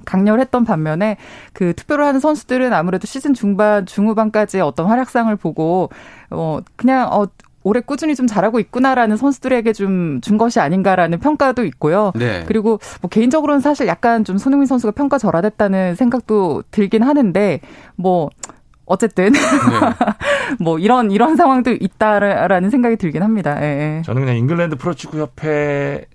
강렬했던 0.06 0.64
반면에 0.64 1.18
그 1.54 1.74
투표를 1.74 2.06
하는 2.06 2.20
선수들은 2.20 2.72
아무래도 2.72 3.08
시즌 3.08 3.34
중반 3.34 3.86
중후반까지 3.86 4.62
어떤 4.62 4.86
활약상을 4.86 5.36
보고 5.38 5.90
어 6.30 6.60
그냥 6.76 7.12
어 7.12 7.26
올해 7.66 7.82
꾸준히 7.82 8.16
좀 8.16 8.28
잘하고 8.28 8.60
있구나라는 8.60 9.18
선수들에게 9.18 9.74
좀 9.74 10.06
준 10.22 10.38
것이 10.38 10.60
아닌가라는 10.60 11.20
평가도 11.20 11.66
있고요. 11.66 12.12
네. 12.16 12.44
그리고 12.48 12.80
뭐 13.02 13.10
개인적으로는 13.10 13.60
사실 13.60 13.88
약간 13.88 14.24
좀 14.24 14.38
손흥민 14.38 14.66
선수가 14.68 14.92
평가 14.92 15.18
절하됐다는 15.18 15.96
생각도 15.96 16.64
들긴 16.72 17.04
하는데 17.04 17.60
뭐 17.96 18.30
어쨌든 18.86 19.34
네. 19.34 19.40
뭐 20.60 20.78
이런 20.80 21.12
이런 21.12 21.36
상황도 21.36 21.72
있다라는 21.72 22.70
생각이 22.70 22.98
들긴 22.98 23.24
합니다. 23.24 23.58
예. 23.62 23.98
예. 23.98 24.02
저는 24.04 24.22
그냥 24.22 24.38
잉글랜드 24.38 24.78
프로축구 24.78 25.20
협회 25.20 26.06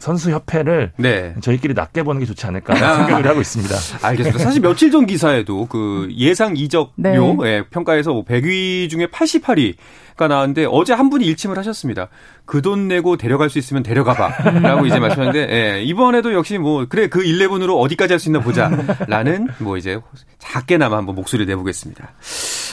선수 0.00 0.30
협회를 0.30 0.92
네. 0.96 1.34
저희끼리 1.40 1.74
낮게 1.74 2.02
보는 2.02 2.20
게 2.20 2.26
좋지 2.26 2.46
않을까 2.46 2.74
생각을 2.74 3.26
하고 3.28 3.40
있습니다. 3.40 3.74
알겠습니다. 4.02 4.42
사실 4.42 4.60
며칠 4.62 4.90
전 4.90 5.06
기사에도 5.06 5.66
그 5.66 6.08
예상 6.16 6.56
이적료 6.56 6.90
네. 6.96 7.16
예, 7.44 7.64
평가에서 7.70 8.12
100위 8.12 8.80
뭐 8.80 8.88
중에 8.88 9.06
88위가 9.06 10.28
나왔는데 10.28 10.66
어제 10.70 10.94
한 10.94 11.10
분이 11.10 11.24
일침을 11.26 11.56
하셨습니다. 11.58 12.08
그 12.46 12.62
돈 12.62 12.88
내고 12.88 13.16
데려갈 13.16 13.48
수 13.50 13.58
있으면 13.58 13.82
데려가봐라고 13.82 14.86
이제 14.86 14.98
말씀하는데 14.98 15.48
예, 15.50 15.82
이번에도 15.82 16.32
역시 16.32 16.58
뭐 16.58 16.86
그래 16.88 17.06
그 17.08 17.20
11으로 17.20 17.78
어디까지 17.78 18.14
할 18.14 18.18
수 18.18 18.28
있나 18.28 18.40
보자라는 18.40 19.48
뭐 19.58 19.76
이제 19.76 20.00
작게나마 20.38 20.96
한번 20.96 21.14
목소리를 21.14 21.46
내보겠습니다. 21.46 22.12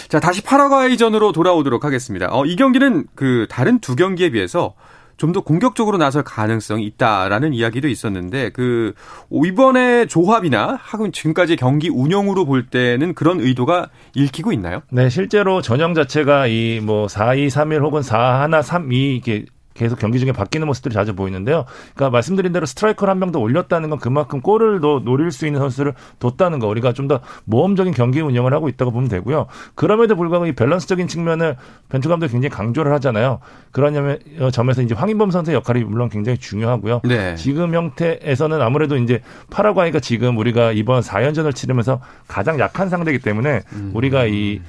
자 0.07 0.19
다시 0.19 0.41
파라과이전으로 0.41 1.31
돌아오도록 1.33 1.83
하겠습니다. 1.83 2.27
어, 2.31 2.45
이 2.45 2.55
경기는 2.55 3.05
그 3.15 3.47
다른 3.49 3.79
두 3.79 3.95
경기에 3.95 4.29
비해서 4.29 4.73
좀 5.17 5.33
더 5.33 5.41
공격적으로 5.41 5.97
나설 5.97 6.23
가능성이 6.23 6.85
있다라는 6.85 7.53
이야기도 7.53 7.87
있었는데 7.89 8.51
그 8.51 8.93
이번에 9.31 10.05
조합이나 10.05 10.79
하고 10.81 11.11
지금까지 11.11 11.57
경기 11.57 11.89
운영으로 11.89 12.45
볼 12.45 12.67
때는 12.67 13.13
그런 13.13 13.39
의도가 13.41 13.89
읽히고 14.15 14.53
있나요? 14.53 14.81
네, 14.89 15.09
실제로 15.09 15.61
전형 15.61 15.93
자체가 15.93 16.47
이 16.47 16.79
뭐 16.81 17.07
4-2-3-1 17.07 17.81
혹은 17.81 18.01
4-1-3-2 18.01 18.93
이게 18.93 19.45
계속 19.77 19.99
경기 19.99 20.19
중에 20.19 20.31
바뀌는 20.31 20.65
모습들이 20.67 20.93
자주 20.93 21.13
보이는데요. 21.15 21.65
그러니까 21.95 22.09
말씀드린 22.11 22.51
대로 22.51 22.65
스트라이커를 22.65 23.11
한 23.11 23.19
명 23.19 23.31
더 23.31 23.39
올렸다는 23.39 23.89
건 23.89 23.99
그만큼 23.99 24.41
골을 24.41 24.79
더 24.79 24.99
노릴 25.03 25.31
수 25.31 25.45
있는 25.45 25.59
선수를 25.59 25.93
뒀다는 26.19 26.59
거. 26.59 26.67
우리가 26.67 26.93
좀 26.93 27.07
더 27.07 27.19
모험적인 27.45 27.93
경기 27.93 28.19
운영을 28.21 28.53
하고 28.53 28.69
있다고 28.69 28.91
보면 28.91 29.09
되고요. 29.09 29.47
그럼에도 29.75 30.15
불구하고 30.15 30.45
이 30.47 30.51
밸런스적인 30.53 31.07
측면을 31.07 31.55
벤투 31.89 32.09
감독이 32.09 32.31
굉장히 32.31 32.49
강조를 32.55 32.91
하잖아요. 32.93 33.39
그러냐면 33.71 34.19
어, 34.39 34.49
점에서 34.51 34.81
이제 34.81 34.93
황인범 34.95 35.31
선수의 35.31 35.55
역할이 35.55 35.83
물론 35.83 36.09
굉장히 36.09 36.37
중요하고요. 36.37 37.01
네. 37.05 37.35
지금 37.35 37.73
형태에서는 37.73 38.61
아무래도 38.61 38.97
이제 38.97 39.21
파라과이가 39.51 39.99
지금 39.99 40.37
우리가 40.37 40.71
이번 40.71 41.01
4연전을 41.01 41.53
치르면서 41.55 41.99
가장 42.27 42.59
약한 42.59 42.89
상대이기 42.89 43.19
때문에 43.23 43.61
음. 43.73 43.91
우리가 43.93 44.25
이 44.25 44.61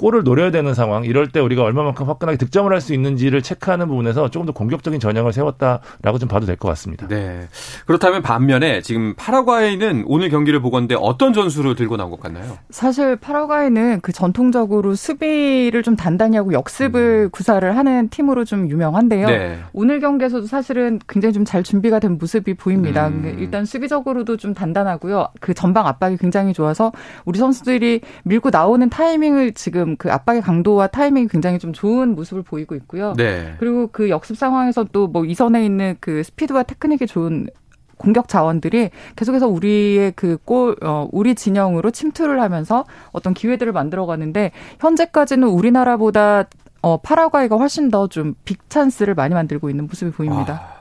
골을 0.00 0.24
노려야 0.24 0.50
되는 0.50 0.72
상황 0.74 1.04
이럴 1.04 1.28
때 1.28 1.40
우리가 1.40 1.62
얼마만큼 1.62 2.06
화끈하게 2.08 2.38
득점을 2.38 2.72
할 2.72 2.80
수 2.80 2.94
있는지를 2.94 3.42
체크하는 3.42 3.88
부분에서 3.88 4.30
조금 4.30 4.46
더 4.46 4.52
공격적인 4.52 5.00
전형을 5.00 5.34
세웠다라고 5.34 6.18
좀 6.18 6.28
봐도 6.30 6.46
될 6.46 6.56
것 6.56 6.68
같습니다. 6.68 7.06
네. 7.08 7.46
그렇다면 7.86 8.22
반면에 8.22 8.80
지금 8.80 9.14
파라과이는 9.16 10.04
오늘 10.06 10.30
경기를 10.30 10.60
보건데 10.62 10.94
어떤 10.98 11.34
전술을 11.34 11.74
들고 11.74 11.98
나온 11.98 12.10
것 12.10 12.20
같나요? 12.20 12.56
사실 12.70 13.16
파라과이는 13.16 14.00
그 14.00 14.12
전통적으로 14.12 14.94
수비를 14.94 15.82
좀 15.82 15.94
단단히 15.96 16.36
하고 16.38 16.54
역습을 16.54 17.24
음. 17.26 17.30
구사를 17.30 17.76
하는 17.76 18.08
팀으로 18.08 18.46
좀 18.46 18.70
유명한데요. 18.70 19.26
네. 19.26 19.58
오늘 19.74 20.00
경기에서도 20.00 20.46
사실은 20.46 20.98
굉장히 21.06 21.34
좀 21.34 21.44
잘 21.44 21.62
준비가 21.62 21.98
된 21.98 22.16
모습이 22.18 22.54
보입니다. 22.54 23.08
음. 23.08 23.36
일단 23.38 23.64
수비적으로도 23.64 24.36
좀 24.36 24.54
단단하고요. 24.54 25.28
그 25.40 25.52
전방 25.52 25.86
압박이 25.86 26.16
굉장히 26.18 26.52
좋아서 26.52 26.92
우리 27.24 27.38
선수들이 27.38 28.00
밀고 28.24 28.50
나오는 28.50 28.88
타이밍을 28.88 29.52
지금 29.52 29.89
그 29.96 30.10
압박의 30.12 30.42
강도와 30.42 30.86
타이밍이 30.88 31.28
굉장히 31.28 31.58
좀 31.58 31.72
좋은 31.72 32.14
모습을 32.14 32.42
보이고 32.42 32.74
있고요. 32.76 33.14
네. 33.16 33.54
그리고 33.58 33.88
그 33.92 34.08
역습 34.10 34.36
상황에서 34.36 34.84
또 34.84 35.08
뭐 35.08 35.24
이선에 35.24 35.64
있는 35.64 35.96
그 36.00 36.22
스피드와 36.22 36.62
테크닉이 36.62 37.06
좋은 37.06 37.48
공격 37.96 38.28
자원들이 38.28 38.90
계속해서 39.16 39.46
우리의 39.48 40.12
그 40.16 40.38
골, 40.44 40.76
어, 40.82 41.08
우리 41.12 41.34
진영으로 41.34 41.90
침투를 41.90 42.40
하면서 42.40 42.84
어떤 43.12 43.34
기회들을 43.34 43.72
만들어 43.72 44.06
가는데 44.06 44.52
현재까지는 44.78 45.48
우리나라보다 45.48 46.44
어, 46.82 46.96
파라과이가 46.98 47.56
훨씬 47.56 47.90
더 47.90 48.06
좀 48.08 48.34
빅 48.44 48.70
찬스를 48.70 49.14
많이 49.14 49.34
만들고 49.34 49.68
있는 49.68 49.86
모습이 49.86 50.12
보입니다. 50.12 50.54
아, 50.78 50.80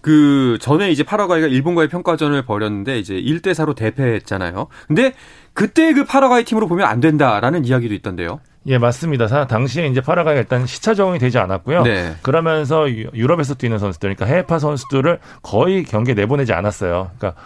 그 0.00 0.56
전에 0.60 0.90
이제 0.90 1.02
파라과이가 1.02 1.48
일본과의 1.48 1.88
평가전을 1.88 2.44
벌였는데 2.46 2.98
이제 2.98 3.14
1대 3.14 3.52
4로 3.52 3.74
대패했잖아요. 3.76 4.68
근데 4.86 5.12
그때 5.54 5.92
그 5.94 6.04
파라과이 6.04 6.44
팀으로 6.44 6.68
보면 6.68 6.86
안 6.86 7.00
된다라는 7.00 7.64
이야기도 7.64 7.94
있던데요. 7.94 8.40
예, 8.66 8.78
맞습니다. 8.78 9.46
당시에 9.46 9.86
이제 9.86 10.00
파라과이가 10.00 10.40
일단 10.40 10.66
시차 10.66 10.94
적응이 10.94 11.18
되지 11.18 11.38
않았고요. 11.38 11.82
네. 11.82 12.14
그러면서 12.22 12.90
유럽에서 12.90 13.54
뛰는 13.54 13.78
선수들, 13.78 14.14
그러니까 14.14 14.26
해외파 14.26 14.58
선수들을 14.58 15.18
거의 15.42 15.84
경기에 15.84 16.14
내보내지 16.14 16.52
않았어요. 16.52 17.10
그러니까 17.18 17.40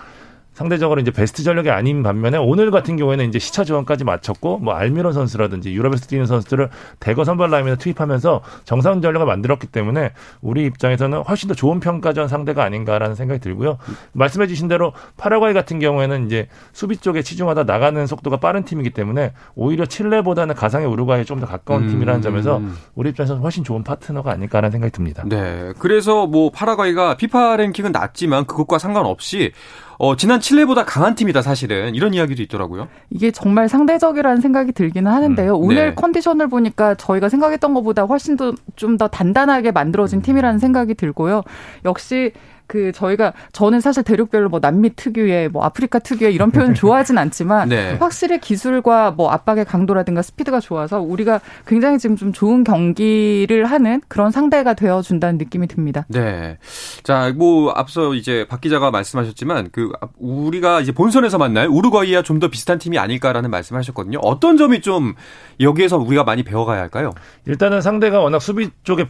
상대적으로 0.58 1.00
이제 1.00 1.12
베스트 1.12 1.44
전력이 1.44 1.70
아닌 1.70 2.02
반면에 2.02 2.36
오늘 2.36 2.72
같은 2.72 2.96
경우에는 2.96 3.28
이제 3.28 3.38
시차 3.38 3.62
지원까지 3.62 4.02
마쳤고 4.02 4.58
뭐 4.58 4.74
알미론 4.74 5.12
선수라든지 5.12 5.72
유럽에서 5.72 6.06
뛰는 6.06 6.26
선수들을 6.26 6.68
대거 6.98 7.22
선발 7.22 7.48
라인에 7.48 7.76
투입하면서 7.76 8.40
정상 8.64 9.00
전력을 9.00 9.24
만들었기 9.24 9.68
때문에 9.68 10.10
우리 10.40 10.64
입장에서는 10.66 11.20
훨씬 11.20 11.48
더 11.48 11.54
좋은 11.54 11.78
평가전 11.78 12.26
상대가 12.26 12.64
아닌가라는 12.64 13.14
생각이 13.14 13.38
들고요. 13.40 13.78
말씀해 14.14 14.48
주신 14.48 14.66
대로 14.66 14.92
파라과이 15.16 15.54
같은 15.54 15.78
경우에는 15.78 16.26
이제 16.26 16.48
수비 16.72 16.96
쪽에 16.96 17.22
치중하다 17.22 17.62
나가는 17.62 18.04
속도가 18.04 18.38
빠른 18.38 18.64
팀이기 18.64 18.90
때문에 18.90 19.34
오히려 19.54 19.86
칠레보다는 19.86 20.56
가상의 20.56 20.88
우루과이에 20.88 21.22
좀 21.24 21.38
더 21.38 21.46
가까운 21.46 21.84
음. 21.84 21.88
팀이라는 21.88 22.20
점에서 22.20 22.60
우리 22.96 23.10
입장에서는 23.10 23.40
훨씬 23.42 23.62
좋은 23.62 23.84
파트너가 23.84 24.32
아닐까라는 24.32 24.72
생각이 24.72 24.90
듭니다. 24.90 25.22
네. 25.24 25.72
그래서 25.78 26.26
뭐 26.26 26.50
파라과이가 26.50 27.16
피파 27.16 27.54
랭킹은 27.54 27.92
낮지만 27.92 28.44
그것과 28.44 28.78
상관없이 28.78 29.52
어, 29.98 30.14
지난 30.16 30.38
칠레보다 30.40 30.84
강한 30.84 31.14
팀이다 31.16 31.42
사실은 31.42 31.94
이런 31.96 32.14
이야기도 32.14 32.40
있더라고요. 32.42 32.86
이게 33.10 33.30
정말 33.32 33.68
상대적이라는 33.68 34.40
생각이 34.40 34.72
들기는 34.72 35.10
하는데요. 35.10 35.56
음, 35.56 35.60
네. 35.60 35.66
오늘 35.66 35.94
컨디션을 35.96 36.48
보니까 36.48 36.94
저희가 36.94 37.28
생각했던 37.28 37.74
것보다 37.74 38.02
훨씬 38.04 38.36
더 38.36 38.52
좀 38.76 38.96
더 38.96 39.08
단단하게 39.08 39.72
만들어진 39.72 40.22
팀이라는 40.22 40.58
생각이 40.60 40.94
들고요. 40.94 41.42
역시 41.84 42.32
그 42.68 42.92
저희가 42.92 43.32
저는 43.52 43.80
사실 43.80 44.04
대륙별로 44.04 44.48
뭐 44.48 44.60
남미 44.60 44.94
특유의 44.94 45.48
뭐 45.48 45.64
아프리카 45.64 45.98
특유의 45.98 46.32
이런 46.32 46.52
표현 46.52 46.74
좋아하진 46.74 47.18
않지만 47.18 47.68
네. 47.68 47.96
확실히 47.98 48.38
기술과 48.38 49.10
뭐 49.10 49.30
압박의 49.30 49.64
강도라든가 49.64 50.22
스피드가 50.22 50.60
좋아서 50.60 51.00
우리가 51.00 51.40
굉장히 51.66 51.98
지금 51.98 52.14
좀 52.14 52.32
좋은 52.32 52.62
경기를 52.64 53.66
하는 53.66 54.00
그런 54.08 54.30
상대가 54.30 54.74
되어 54.74 55.02
준다는 55.02 55.36
느낌이 55.38 55.66
듭니다. 55.66 56.06
네. 56.08 56.58
자, 57.02 57.32
뭐 57.36 57.72
앞서 57.72 58.14
이제 58.14 58.46
박 58.48 58.60
기자가 58.60 58.90
말씀하셨지만 58.92 59.70
그 59.72 59.90
우리가 60.18 60.80
이제 60.80 60.92
본선에서 60.92 61.36
만날 61.36 61.66
우루과이와 61.66 62.22
좀 62.22 62.38
더 62.38 62.46
비슷한 62.46 62.78
팀이 62.78 62.98
아닐까라는 62.98 63.50
말씀하셨거든요. 63.50 64.20
어떤 64.22 64.56
점이 64.56 64.80
좀 64.80 65.14
여기에서 65.58 65.96
우리가 65.98 66.22
많이 66.22 66.44
배워가야 66.44 66.80
할까요? 66.80 67.12
일단은 67.46 67.80
상대가 67.80 68.20
워낙 68.20 68.38
수비 68.38 68.70
쪽에 68.84 69.08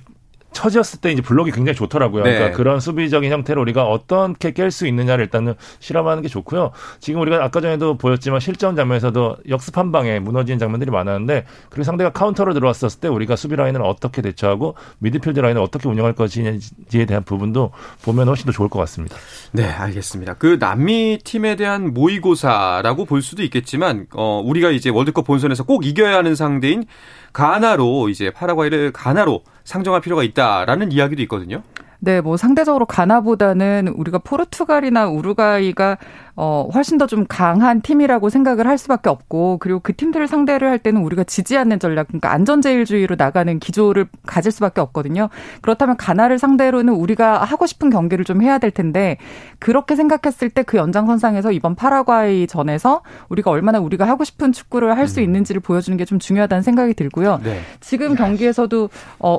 처져 0.53 0.79
있을 0.79 1.01
때 1.01 1.13
이제 1.13 1.23
블록이 1.23 1.51
굉장히 1.51 1.77
좋더라고요. 1.77 2.25
네. 2.25 2.35
그러니까 2.35 2.57
그런 2.57 2.81
수비적인 2.81 3.31
형태를 3.31 3.61
우리가 3.63 3.85
어떻게 3.85 4.53
깰 4.53 4.71
수 4.71 4.87
있느냐를 4.87 5.25
일단은 5.25 5.55
실험하는 5.79 6.23
게 6.23 6.29
좋고요. 6.29 6.73
지금 7.01 7.21
우리가 7.21 7.45
아까 7.45 7.61
전에도 7.61 7.97
보였지만 7.97 8.41
실전 8.41 8.75
장면에서도 8.75 9.37
역습 9.49 9.77
한 9.79 9.93
방에 9.93 10.19
무너지는 10.19 10.59
장면들이 10.59 10.91
많았는데 10.91 11.45
그리고 11.69 11.85
상대가 11.85 12.11
카운터로 12.11 12.55
들어왔었을 12.55 13.01
때 13.01 13.09
우리가 13.09 13.37
수비 13.37 13.57
라인을 13.57 13.83
어떻게 13.83 14.23
대처하고 14.23 14.75
미드필드 14.99 15.39
라인을 15.39 15.61
어떻게 15.61 15.89
운영할 15.89 16.15
것인지에 16.15 17.05
대한 17.07 17.23
부분도 17.23 17.71
보면 18.03 18.29
훨씬 18.29 18.47
더 18.47 18.53
좋을 18.53 18.69
것 18.69 18.79
같습니다. 18.81 19.17
네, 19.53 19.65
알겠습니다. 19.65 20.35
그 20.35 20.59
남미 20.59 21.19
팀에 21.23 21.57
대한 21.57 21.93
모의고사라고 21.95 23.05
볼 23.05 23.23
수도 23.23 23.43
있겠지만 23.43 24.07
어 24.15 24.43
우리가 24.45 24.71
이제 24.71 24.91
월드컵 24.91 25.27
본선에서 25.27 25.65
꼭 25.65 25.87
이겨야 25.87 26.17
하는 26.17 26.35
상대인 26.35 26.85
가나로 27.33 28.09
이제 28.09 28.31
파라과이를 28.31 28.93
가나로 28.93 29.43
상정할 29.69 30.01
필요가 30.01 30.23
있다라는 30.23 30.93
이야기도 30.93 31.21
있거든요. 31.23 31.63
네, 32.01 32.21
뭐 32.21 32.37
상대적으로 32.37 32.87
가나보다는 32.87 33.89
우리가 33.89 34.19
포르투갈이나 34.19 35.09
우루과이가 35.09 35.99
어 36.37 36.69
훨씬 36.73 36.97
더 36.97 37.09
좀 37.09 37.27
강한 37.29 37.81
팀이라고 37.81 38.29
생각을 38.31 38.69
할 38.69 38.79
수밖에 38.79 39.09
없고 39.11 39.59
그리고 39.59 39.81
그 39.81 39.97
팀들을 39.97 40.29
상대를 40.29 40.71
할 40.71 40.79
때는 40.79 41.03
우리가 41.03 41.25
지지 41.25 41.59
않는 41.59 41.81
전략 41.81 42.07
그러니까 42.07 42.31
안전제일주의로 42.33 43.17
나가는 43.19 43.59
기조를 43.59 44.07
가질 44.25 44.53
수밖에 44.53 44.81
없거든요. 44.81 45.29
그렇다면 45.61 45.97
가나를 45.97 46.39
상대로는 46.39 46.93
우리가 46.95 47.43
하고 47.43 47.67
싶은 47.67 47.91
경기를 47.91 48.25
좀 48.25 48.43
해야 48.43 48.59
될 48.59 48.71
텐데 48.71 49.17
그렇게 49.59 49.97
생각했을 49.97 50.51
때 50.51 50.63
그 50.63 50.77
연장선상에서 50.77 51.51
이번 51.51 51.75
파라과이 51.75 52.47
전에서 52.47 53.03
우리가 53.29 53.51
얼마나 53.51 53.81
우리가 53.81 54.07
하고 54.07 54.23
싶은 54.23 54.53
축구를 54.53 54.97
할수 54.97 55.19
음. 55.19 55.25
있는지를 55.25 55.61
보여주는 55.61 55.97
게 55.99 56.05
좀 56.05 56.21
중요하다는 56.21 56.63
생각이 56.63 56.95
들고요. 56.95 57.41
네. 57.43 57.59
지금 57.81 58.15
경기에서도 58.15 58.89
어 59.19 59.39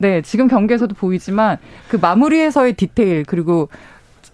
네, 0.00 0.22
지금 0.22 0.48
경기에서도 0.48 0.94
보이지만 0.94 1.58
그 1.88 1.96
마무리에서의 1.96 2.72
디테일 2.72 3.24
그리고 3.26 3.68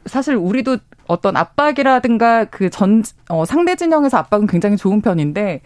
사실 0.06 0.36
우리도 0.36 0.78
어떤 1.08 1.36
압박이라든가 1.36 2.44
그 2.44 2.70
전 2.70 3.02
어, 3.28 3.44
상대 3.44 3.74
진영에서 3.74 4.16
압박은 4.16 4.46
굉장히 4.46 4.76
좋은 4.76 5.00
편인데 5.00 5.62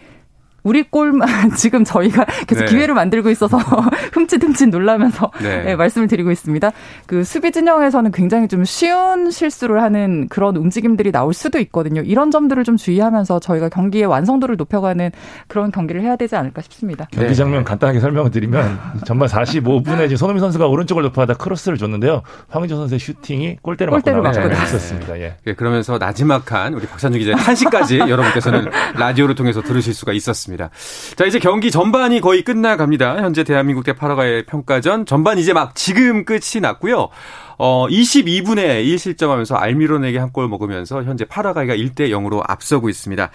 우리 0.63 0.83
골만 0.83 1.27
지금 1.55 1.83
저희가 1.83 2.25
계속 2.47 2.65
네. 2.65 2.71
기회를 2.71 2.93
만들고 2.93 3.29
있어서 3.29 3.57
흠칫흠칫 4.13 4.69
놀라면서 4.69 5.31
네. 5.41 5.63
네, 5.71 5.75
말씀을 5.75 6.07
드리고 6.07 6.31
있습니다. 6.31 6.71
그 7.05 7.23
수비 7.23 7.51
진영에서는 7.51 8.11
굉장히 8.11 8.47
좀 8.47 8.63
쉬운 8.63 9.31
실수를 9.31 9.81
하는 9.81 10.27
그런 10.29 10.55
움직임들이 10.55 11.11
나올 11.11 11.33
수도 11.33 11.59
있거든요. 11.59 12.01
이런 12.01 12.31
점들을 12.31 12.63
좀 12.63 12.77
주의하면서 12.77 13.39
저희가 13.39 13.69
경기의 13.69 14.05
완성도를 14.05 14.57
높여가는 14.57 15.11
그런 15.47 15.71
경기를 15.71 16.01
해야 16.01 16.15
되지 16.15 16.35
않을까 16.35 16.61
싶습니다. 16.61 17.07
경기 17.11 17.29
네. 17.29 17.33
장면 17.33 17.63
간단하게 17.63 17.99
설명을 17.99 18.31
드리면 18.31 18.79
전반 19.05 19.27
45분에 19.27 20.05
이제 20.05 20.15
손흥민 20.15 20.41
선수가 20.41 20.67
오른쪽을 20.67 21.03
높아다 21.03 21.35
크로스를 21.35 21.77
줬는데요. 21.77 22.21
황희조 22.49 22.75
선수의 22.75 22.99
슈팅이 22.99 23.57
골대를, 23.61 23.91
골대를 23.91 24.21
맞고 24.21 24.39
나온 24.39 24.63
있었습니다. 24.63 25.19
예. 25.19 25.35
네, 25.45 25.53
그러면서 25.53 25.97
나지막한 25.97 26.73
우리 26.73 26.85
박찬주 26.85 27.19
기자의 27.19 27.35
한시까지 27.35 27.99
여러분께서는 27.99 28.69
라디오를 28.95 29.35
통해서 29.35 29.61
들으실 29.61 29.93
수가 29.93 30.13
있었습니다. 30.13 30.50
있습니다. 30.51 30.69
자, 31.15 31.25
이제 31.25 31.39
경기 31.39 31.71
전반이 31.71 32.21
거의 32.21 32.43
끝나갑니다. 32.43 33.17
현재 33.21 33.43
대한민국 33.43 33.83
대 33.83 33.93
파라과이 33.93 34.45
평가전 34.45 35.05
전반 35.05 35.37
이제 35.37 35.53
막 35.53 35.75
지금 35.75 36.25
끝이 36.25 36.61
났고요. 36.61 37.09
어, 37.57 37.87
22분에 37.87 38.83
1실점하면서 38.85 39.55
알미론에게 39.55 40.17
한 40.17 40.31
골 40.31 40.47
먹으면서 40.47 41.03
현재 41.03 41.25
파라과이가 41.25 41.75
1대 41.75 42.09
0으로 42.09 42.41
앞서고 42.47 42.87
있습니다. 42.87 43.31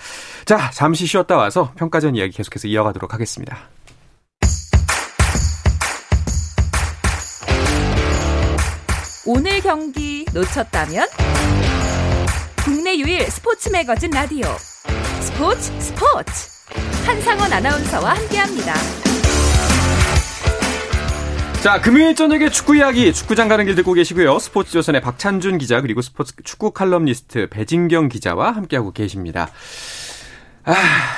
자, 0.47 0.71
잠시 0.73 1.05
쉬었다 1.07 1.37
와서 1.37 1.73
평가전 1.77 2.17
이야기 2.17 2.33
계속해서 2.33 2.69
이어가도록 2.69 3.13
하겠습니다. 3.13 3.59
오늘 9.27 9.61
경기 9.61 10.25
놓쳤다면 10.33 11.07
국내 12.65 12.97
유일 12.97 13.23
스포츠 13.31 13.69
매거진 13.69 14.11
라디오 14.11 14.47
스포츠 15.21 15.73
스포츠 15.81 16.56
한상원 17.05 17.53
아나운서와 17.53 18.15
함께합니다. 18.15 18.75
자, 21.63 21.81
금요일 21.81 22.15
저녁에 22.15 22.49
축구 22.49 22.77
이야기, 22.77 23.13
축구장 23.13 23.49
가는 23.49 23.65
길 23.65 23.75
듣고 23.75 23.93
계시고요. 23.93 24.39
스포츠조선의 24.39 25.01
박찬준 25.01 25.59
기자, 25.59 25.81
그리고 25.81 26.01
스포츠 26.01 26.33
축구 26.45 26.71
칼럼니스트 26.71 27.49
배진경 27.49 28.09
기자와 28.09 28.53
함께하고 28.53 28.93
계십니다. 28.93 29.49
아, 30.69 30.73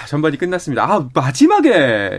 전반이 0.07 0.37
끝났습니다. 0.37 0.85
아, 0.85 1.09
마지막에, 1.15 1.71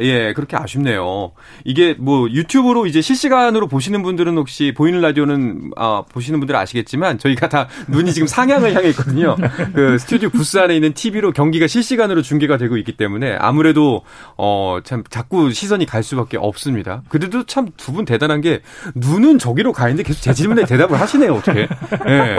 예, 0.02 0.34
그렇게 0.34 0.58
아쉽네요. 0.58 1.32
이게 1.64 1.94
뭐 2.00 2.28
유튜브로 2.28 2.88
이제 2.88 3.02
실시간으로 3.02 3.68
보시는 3.68 4.02
분들은 4.02 4.36
혹시 4.36 4.74
보이는 4.76 5.00
라디오는, 5.00 5.72
아, 5.78 6.02
보시는 6.12 6.40
분들은 6.40 6.60
아시겠지만 6.60 7.20
저희가 7.20 7.48
다 7.48 7.68
눈이 7.88 8.14
지금 8.14 8.28
상향을 8.28 8.74
향해 8.74 8.90
있거든요. 8.90 9.36
그 9.76 10.00
스튜디오 10.00 10.30
부스 10.30 10.58
안에 10.58 10.74
있는 10.74 10.94
TV로 10.94 11.32
경기가 11.32 11.68
실시간으로 11.68 12.24
중계가 12.24 12.58
되고 12.58 12.78
있기 12.78 12.94
때문에 12.94 13.36
아무래도, 13.40 14.02
어, 14.36 14.80
참 14.84 15.04
자꾸 15.12 15.52
시선이 15.52 15.86
갈 15.86 16.02
수밖에 16.02 16.38
없습니다. 16.38 17.04
그래도 17.10 17.44
참 17.46 17.68
두 17.78 17.92
분 17.94 18.06
대단한 18.06 18.42
게 18.42 18.62
눈은 18.96 19.38
저기로 19.38 19.72
가 19.74 19.88
있는데 19.90 20.08
계속 20.08 20.22
제 20.22 20.34
질문에 20.34 20.66
대답을 20.66 21.00
하시네요, 21.00 21.34
어떻게. 21.36 21.68
예. 22.08 22.38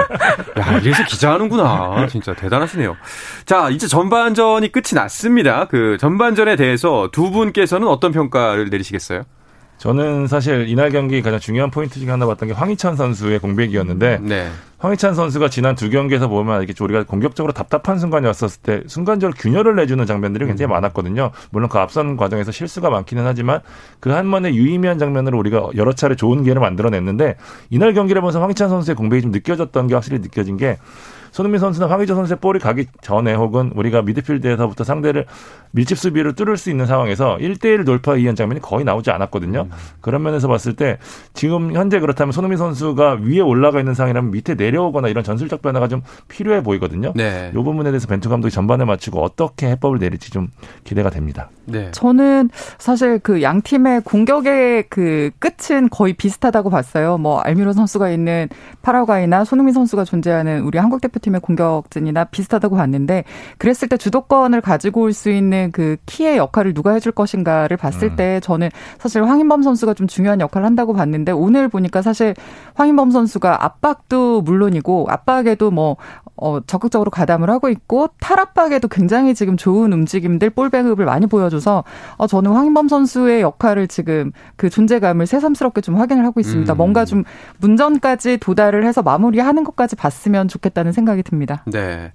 야, 0.59 0.79
이래서 0.83 1.05
기자하는구나. 1.05 2.07
진짜 2.11 2.35
대단하시네요. 2.35 2.97
자, 3.47 3.71
이제 3.71 3.87
전반전이 3.87 4.73
끝 4.73 4.80
끝이 4.81 4.95
났습니다. 4.95 5.67
그 5.67 5.99
전반전에 6.01 6.57
대해서 6.57 7.11
두 7.13 7.31
분께서는 7.31 7.87
어떤 7.87 8.13
평가를 8.13 8.71
내리시겠어요? 8.71 9.23
저는 9.77 10.27
사실 10.27 10.69
이날 10.69 10.91
경기 10.91 11.23
가장 11.23 11.41
중요한 11.41 11.71
포인트 11.71 11.99
중에 11.99 12.11
하나 12.11 12.27
봤던 12.27 12.49
게 12.49 12.55
황희찬 12.55 12.97
선수의 12.97 13.39
공백이었는데 13.39 14.19
네. 14.21 14.51
황희찬 14.77 15.15
선수가 15.15 15.49
지난 15.49 15.75
두 15.75 15.89
경기에서 15.89 16.29
보면 16.29 16.63
이렇게 16.63 16.75
우리가 16.85 17.05
공격적으로 17.05 17.55
답답한 17.55 17.99
순간이 17.99 18.27
왔었을 18.27 18.61
때 18.63 18.83
순간적으로 18.89 19.35
균열을 19.39 19.77
내주는 19.77 20.05
장면들이 20.05 20.45
굉장히 20.47 20.69
음. 20.71 20.73
많았거든요. 20.75 21.31
물론 21.51 21.71
그 21.71 21.79
앞선 21.79 22.19
과정에서 22.19 22.53
실수가 22.53 22.91
많기는 22.91 23.25
하지만 23.25 23.61
그 24.01 24.11
한 24.11 24.31
번의 24.31 24.55
유의미한 24.55 24.99
장면으로 24.99 25.39
우리가 25.39 25.71
여러 25.77 25.95
차례 25.95 26.15
좋은 26.15 26.43
기회를 26.43 26.61
만들어냈는데 26.61 27.37
이날 27.71 27.95
경기를 27.95 28.21
보면서 28.21 28.41
황희찬 28.43 28.69
선수의 28.69 28.95
공백이 28.97 29.23
좀 29.23 29.31
느껴졌던 29.31 29.87
게 29.87 29.95
확실히 29.95 30.19
느껴진 30.21 30.59
게 30.59 30.77
손흥민 31.33 31.59
선수나 31.59 31.89
황희조 31.89 32.15
선수의 32.15 32.39
볼이 32.41 32.59
가기 32.61 32.87
전에 33.01 33.35
혹은 33.35 33.73
우리가 33.75 34.03
미드필드에서부터 34.03 34.85
상대를 34.85 35.27
밀집 35.73 35.99
수비를 35.99 36.35
뚫을 36.35 36.57
수 36.57 36.71
있는 36.71 36.87
상황에서 36.87 37.37
1대1 37.41 37.85
돌파 37.85 38.17
이한 38.17 38.37
장면이 38.37 38.61
거의 38.61 38.85
나오지 38.85 39.11
않았거든요. 39.11 39.63
음. 39.63 39.71
그런 40.01 40.23
면에서 40.23 40.47
봤을 40.49 40.75
때 40.75 40.99
지금 41.35 41.75
현재 41.75 41.99
그렇다면 42.01 42.33
손흥민 42.33 42.59
선수가 42.59 43.19
위에 43.23 43.41
올라가 43.41 43.81
있는 43.81 43.95
상황이라면 43.95 44.31
밑에 44.31 44.55
내려오거나 44.55 45.09
이런 45.09 45.25
전술적 45.25 45.61
변화가 45.61 45.89
좀 45.89 46.03
필요해 46.29 46.63
보이거든요. 46.63 47.13
네. 47.17 47.51
이 47.53 47.57
부분에 47.57 47.91
대해서 47.91 48.07
벤투 48.07 48.29
감독이 48.29 48.53
전반에 48.53 48.85
맞추고 48.85 49.21
어떻게 49.23 49.69
해법을 49.71 49.99
내릴지 49.99 50.31
좀 50.31 50.49
기대가 50.85 51.11
됩니다. 51.11 51.51
네. 51.67 51.91
저는 51.91 52.51
사실 52.79 53.19
그 53.19 53.41
양 53.43 53.63
팀의 53.63 54.03
공격의 54.03 54.85
그 54.89 55.31
끝은 55.39 55.89
거의 55.89 56.13
비슷하다고 56.13 56.71
봤어요. 56.71 57.19
뭐 57.19 57.41
알미로 57.41 57.73
선수가 57.73 58.11
있는 58.11 58.49
파라과이나 58.83 59.45
손흥민 59.45 59.73
선수가 59.73 60.05
존재하는 60.05 60.63
우리 60.63 60.79
한국 60.79 61.01
대표 61.01 61.20
팀의 61.21 61.41
공격진이나 61.41 62.25
비슷하다고 62.25 62.77
봤는데 62.77 63.25
그랬을 63.59 63.89
때 63.89 63.97
주도권을 63.97 64.61
가지고 64.61 65.03
올 65.03 65.11
수 65.11 65.29
있는 65.29 65.71
그 65.73 65.97
키의 66.07 66.37
역할을 66.37 66.73
누가 66.73 66.93
해줄 66.93 67.13
것인가를 67.13 67.77
봤을 67.77 68.11
음. 68.11 68.17
때 68.17 68.41
저는 68.41 68.71
사실 68.99 69.25
황인범 69.25 69.63
선수가 69.63 69.95
좀 69.95 70.07
중요한 70.07 70.41
역할을 70.41 70.65
한다고 70.65 70.95
봤는데 70.95 71.33
오늘 71.33 71.69
보니까 71.69 72.01
사실 72.01 72.35
황인범 72.75 73.11
선수가 73.11 73.65
압박도 73.65 74.41
물론 74.43 74.71
물론이고 74.71 75.07
압박에도 75.09 75.71
뭐 75.71 75.97
어, 76.37 76.61
적극적으로 76.67 77.11
가담을 77.11 77.51
하고 77.51 77.69
있고 77.69 78.09
탈압박에도 78.19 78.89
굉장히 78.89 79.35
지금 79.35 79.59
좋은 79.59 79.93
움직임들 79.93 80.51
볼 80.51 80.71
배급을 80.71 81.05
많이 81.05 81.27
보여줘서 81.27 81.85
어, 82.17 82.27
저는 82.27 82.53
황인범 82.53 82.89
선수의 82.89 83.43
역할을 83.43 83.89
지금 83.89 84.33
그 84.57 84.71
존재감을 84.71 85.27
새삼스럽게 85.27 85.83
좀 85.83 85.97
확인을 85.97 86.25
하고 86.25 86.41
있습니다. 86.41 86.73
음. 86.73 86.77
뭔가 86.77 87.05
좀 87.05 87.25
문전까지 87.59 88.39
도달을 88.39 88.87
해서 88.87 89.03
마무리하는 89.03 89.65
것까지 89.65 89.97
봤으면 89.97 90.49
좋겠다는 90.49 90.93
생각 90.93 91.10
이 91.19 91.23
듭니다. 91.23 91.65
네. 91.67 92.13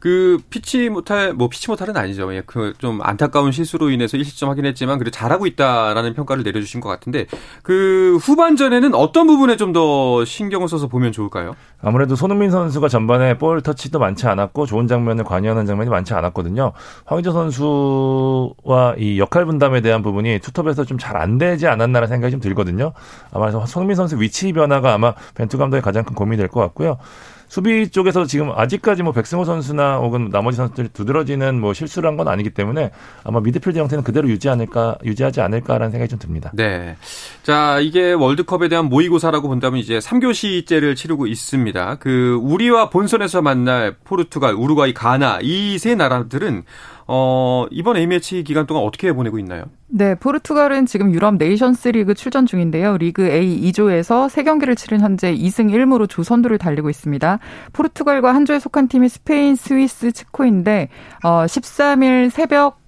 그 0.00 0.38
피치 0.50 0.88
못할 0.90 1.32
뭐 1.34 1.48
피치 1.48 1.68
못할은 1.70 1.96
아니죠. 1.96 2.32
예, 2.34 2.42
그 2.42 2.72
좀 2.78 3.00
안타까운 3.02 3.50
실수로 3.50 3.90
인해서 3.90 4.16
1실점 4.16 4.46
하긴 4.48 4.64
했지만 4.66 4.98
그래도 4.98 5.10
잘하고 5.10 5.46
있다라는 5.46 6.14
평가를 6.14 6.44
내려주신 6.44 6.80
것 6.80 6.88
같은데 6.88 7.26
그 7.62 8.16
후반전에는 8.22 8.94
어떤 8.94 9.26
부분에 9.26 9.56
좀 9.56 9.68
더 9.72 10.24
신경을 10.24 10.66
써서 10.68 10.86
보면 10.88 11.12
좋을까요? 11.12 11.54
아무래도 11.82 12.16
손흥민 12.16 12.50
선수가 12.50 12.88
전반에 12.88 13.36
볼 13.36 13.60
터치도 13.60 13.98
많지 13.98 14.26
않았고 14.26 14.64
좋은 14.66 14.86
장면을 14.86 15.24
관여하는 15.24 15.66
장면이 15.66 15.90
많지 15.90 16.14
않았거든요. 16.14 16.72
황희조 17.04 17.32
선수와 17.32 18.94
이 18.98 19.18
역할 19.18 19.44
분담에 19.44 19.80
대한 19.82 20.02
부분이 20.02 20.38
투톱에서 20.40 20.84
좀 20.84 20.98
잘 20.98 21.16
안 21.18 21.36
되지 21.38 21.66
않았나라는 21.66 22.08
생각이 22.08 22.30
좀 22.32 22.40
들거든요. 22.40 22.92
아마 23.32 23.50
손흥민 23.66 23.94
선수 23.96 24.20
위치 24.20 24.52
변화가 24.52 24.94
아마 24.94 25.14
벤투 25.34 25.58
감독의 25.58 25.82
가장 25.82 26.04
큰 26.04 26.14
고민이 26.14 26.36
될 26.38 26.48
것 26.48 26.60
같고요. 26.60 26.98
수비 27.48 27.88
쪽에서 27.90 28.26
지금 28.26 28.50
아직까지 28.54 29.02
뭐 29.02 29.12
백승호 29.12 29.44
선수나 29.44 29.96
혹은 29.96 30.28
나머지 30.30 30.56
선수들이 30.58 30.88
두드러지는 30.90 31.60
뭐 31.60 31.72
실수를 31.72 32.06
한 32.08 32.18
건 32.18 32.26
아니기 32.28 32.50
때문에 32.50 32.90
아마 33.22 33.38
미드필드 33.40 33.78
형태는 33.78 34.02
그대로 34.02 34.28
유지 34.28 34.48
않을까 34.48 34.98
유지하지 35.04 35.40
않을까라는 35.40 35.92
생각이 35.92 36.08
좀 36.10 36.18
듭니다. 36.18 36.50
네. 36.52 36.96
자, 37.44 37.78
이게 37.80 38.12
월드컵에 38.12 38.68
대한 38.68 38.86
모의고사라고 38.86 39.46
본다면 39.48 39.78
이제 39.80 39.98
3교시째를 39.98 40.96
치르고 40.96 41.26
있습니다. 41.28 41.96
그 42.00 42.38
우리와 42.42 42.90
본선에서 42.90 43.40
만날 43.42 43.94
포르투갈, 44.04 44.54
우루과이, 44.54 44.92
가나 44.94 45.38
이 45.42 45.76
세 45.78 45.94
나라들은 45.94 46.64
어, 47.10 47.64
이번 47.70 47.96
A매치 47.96 48.44
기간 48.44 48.66
동안 48.66 48.84
어떻게 48.84 49.12
보내고 49.14 49.38
있나요? 49.38 49.64
네, 49.86 50.14
포르투갈은 50.14 50.84
지금 50.84 51.12
유럽 51.14 51.36
네이션스 51.36 51.88
리그 51.88 52.12
출전 52.12 52.44
중인데요. 52.44 52.98
리그 52.98 53.26
A 53.26 53.60
2조에서 53.72 54.28
3경기를 54.28 54.76
치른 54.76 55.00
현재 55.00 55.34
2승 55.34 55.70
1무로 55.72 56.06
조선두를 56.06 56.58
달리고 56.58 56.90
있습니다. 56.90 57.38
포르투갈과 57.72 58.34
한 58.34 58.44
조에 58.44 58.58
속한 58.58 58.88
팀이 58.88 59.08
스페인, 59.08 59.56
스위스, 59.56 60.12
체코인데 60.12 60.90
어 61.24 61.46
13일 61.46 62.28
새벽 62.30 62.78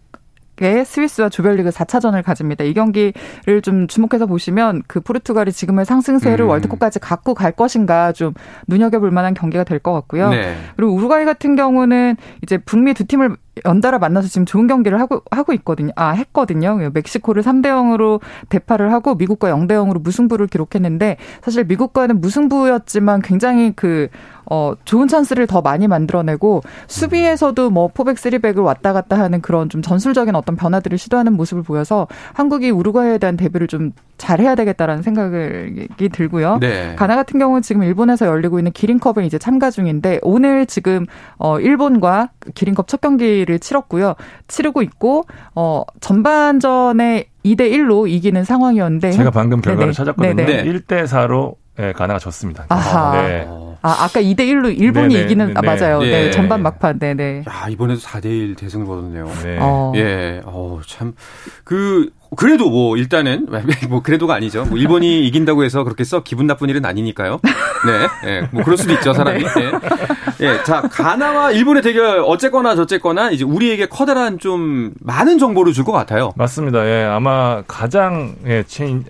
의 0.63 0.85
스위스와 0.85 1.31
조별리그 1.31 1.71
4차전을 1.71 2.23
가집니다. 2.23 2.65
이 2.65 2.75
경기를 2.75 3.15
좀 3.63 3.87
주목해서 3.87 4.27
보시면 4.27 4.83
그 4.87 5.01
포르투갈이 5.01 5.53
지금의 5.53 5.87
상승세를 5.87 6.45
음. 6.45 6.51
월드컵까지 6.51 6.99
갖고 6.99 7.33
갈 7.33 7.53
것인가 7.53 8.13
좀 8.13 8.35
눈여겨볼 8.69 9.11
만한 9.11 9.33
경기가 9.33 9.65
될 9.65 9.79
것 9.81 9.95
같고요. 9.95 10.29
네. 10.29 10.55
그리고 10.77 10.93
우루과이 10.93 11.25
같은 11.25 11.57
경우는 11.57 12.19
이제 12.43 12.59
북미 12.59 12.93
두 12.93 13.07
팀을 13.07 13.37
연달아 13.65 13.99
만나서 13.99 14.29
지금 14.29 14.47
좋은 14.47 14.67
경기를 14.67 15.01
하고 15.01 15.23
하고 15.31 15.53
있거든요. 15.55 15.93
아, 15.97 16.11
했거든요. 16.11 16.91
멕시코를 16.93 17.43
3대 17.43 17.67
0으로 17.67 18.21
대파를 18.49 18.93
하고 18.93 19.15
미국과 19.15 19.51
0대 19.51 19.73
0으로 19.73 20.03
무승부를 20.03 20.47
기록했는데 20.47 21.17
사실 21.43 21.65
미국과는 21.65 22.21
무승부였지만 22.21 23.23
굉장히 23.23 23.73
그 23.75 24.09
어, 24.51 24.75
좋은 24.85 25.09
찬스를 25.09 25.47
더 25.47 25.63
많이 25.63 25.87
만들어내고 25.89 26.63
수비에서도 26.89 27.71
뭐 27.71 27.89
포백 27.89 28.19
쓰리백을 28.19 28.63
왔다 28.63 28.93
갔다 28.93 29.19
하는 29.19 29.41
그런 29.41 29.69
좀 29.69 29.81
전술적인 29.81 30.35
어떤 30.35 30.57
변화들을 30.57 30.99
시도하는 30.99 31.33
모습을 31.35 31.63
보여서 31.63 32.09
한국이 32.35 32.71
우루과이에 32.71 33.19
대한 33.19 33.37
대비를 33.37 33.69
좀 33.69 33.93
잘해야 34.19 34.55
되겠다라는 34.57 35.03
생각이 35.03 36.09
들고요. 36.13 36.59
네. 36.61 36.95
가나 36.97 37.17
같은 37.17 37.39
경우는 37.39 37.63
지금 37.63 37.85
일본에서 37.85 38.27
열리고 38.27 38.59
있는 38.59 38.73
기린컵을 38.73 39.25
이제 39.25 39.39
참가 39.39 39.71
중인데 39.71 40.19
오늘 40.23 40.67
지금 40.67 41.07
어 41.39 41.59
일본과 41.61 42.31
기린컵 42.55 42.89
첫 42.89 43.01
경기를 43.01 43.59
치렀고요. 43.59 44.15
치르고 44.49 44.83
있고 44.83 45.25
어 45.55 45.85
전반전에 46.01 47.27
2대 47.45 47.71
1로 47.73 48.11
이기는 48.11 48.45
상황이었는데 48.45 49.13
제가 49.13 49.31
방금 49.31 49.61
결과를 49.61 49.93
네네. 49.93 49.93
찾았거든요. 49.93 50.35
네네. 50.35 50.65
1대 50.65 51.07
4로 51.07 51.55
예, 51.79 51.93
가나가 51.93 52.19
졌습니다. 52.19 52.67
아하. 52.69 53.23
네. 53.23 53.47
아, 53.83 54.05
아까 54.05 54.21
2대 54.21 54.41
1로 54.41 54.77
일본이 54.77 55.15
네네, 55.15 55.25
이기는 55.25 55.57
아 55.57 55.63
맞아요. 55.63 56.01
네. 56.01 56.25
네. 56.25 56.31
전반 56.31 56.63
막판. 56.63 56.99
네, 56.99 57.15
네. 57.15 57.43
야, 57.49 57.67
이번에도 57.69 58.01
4대 58.01 58.27
1 58.27 58.55
대승을 58.55 58.87
거뒀네요. 58.87 59.27
네. 59.43 59.59
어. 59.61 59.93
예. 59.97 60.41
어, 60.45 60.81
참. 60.87 61.15
그 61.65 62.11
그래도 62.37 62.71
뭐 62.71 62.97
일단은 62.97 63.47
뭐 63.89 64.03
그래도가 64.03 64.35
아니죠. 64.35 64.65
뭐 64.65 64.79
일본이 64.79 65.25
이긴다고 65.27 65.65
해서 65.65 65.85
그렇게 65.85 66.05
썩 66.05 66.25
기분 66.25 66.47
나쁜 66.47 66.69
일은 66.69 66.85
아니니까요. 66.85 67.41
네, 67.87 68.29
예, 68.31 68.49
뭐 68.53 68.63
그럴 68.63 68.77
수도 68.79 68.93
있죠 68.95 69.13
사람이. 69.13 69.43
네. 69.43 69.73
예, 70.43 70.63
자 70.65 70.83
가나와 70.83 71.51
일본의 71.51 71.83
대결 71.83 72.23
어쨌거나 72.25 72.75
저쨌거나 72.77 73.31
이제 73.31 73.45
우리에게 73.45 73.87
커다란 73.87 74.39
좀 74.39 74.93
많은 75.01 75.39
정보를 75.39 75.73
줄 75.73 75.81
것 75.81 75.93
같아요. 75.93 76.33
맞습니다. 76.37 76.87
예, 76.87 77.05
아마 77.05 77.63
가장 77.67 78.35
예, 78.47 78.63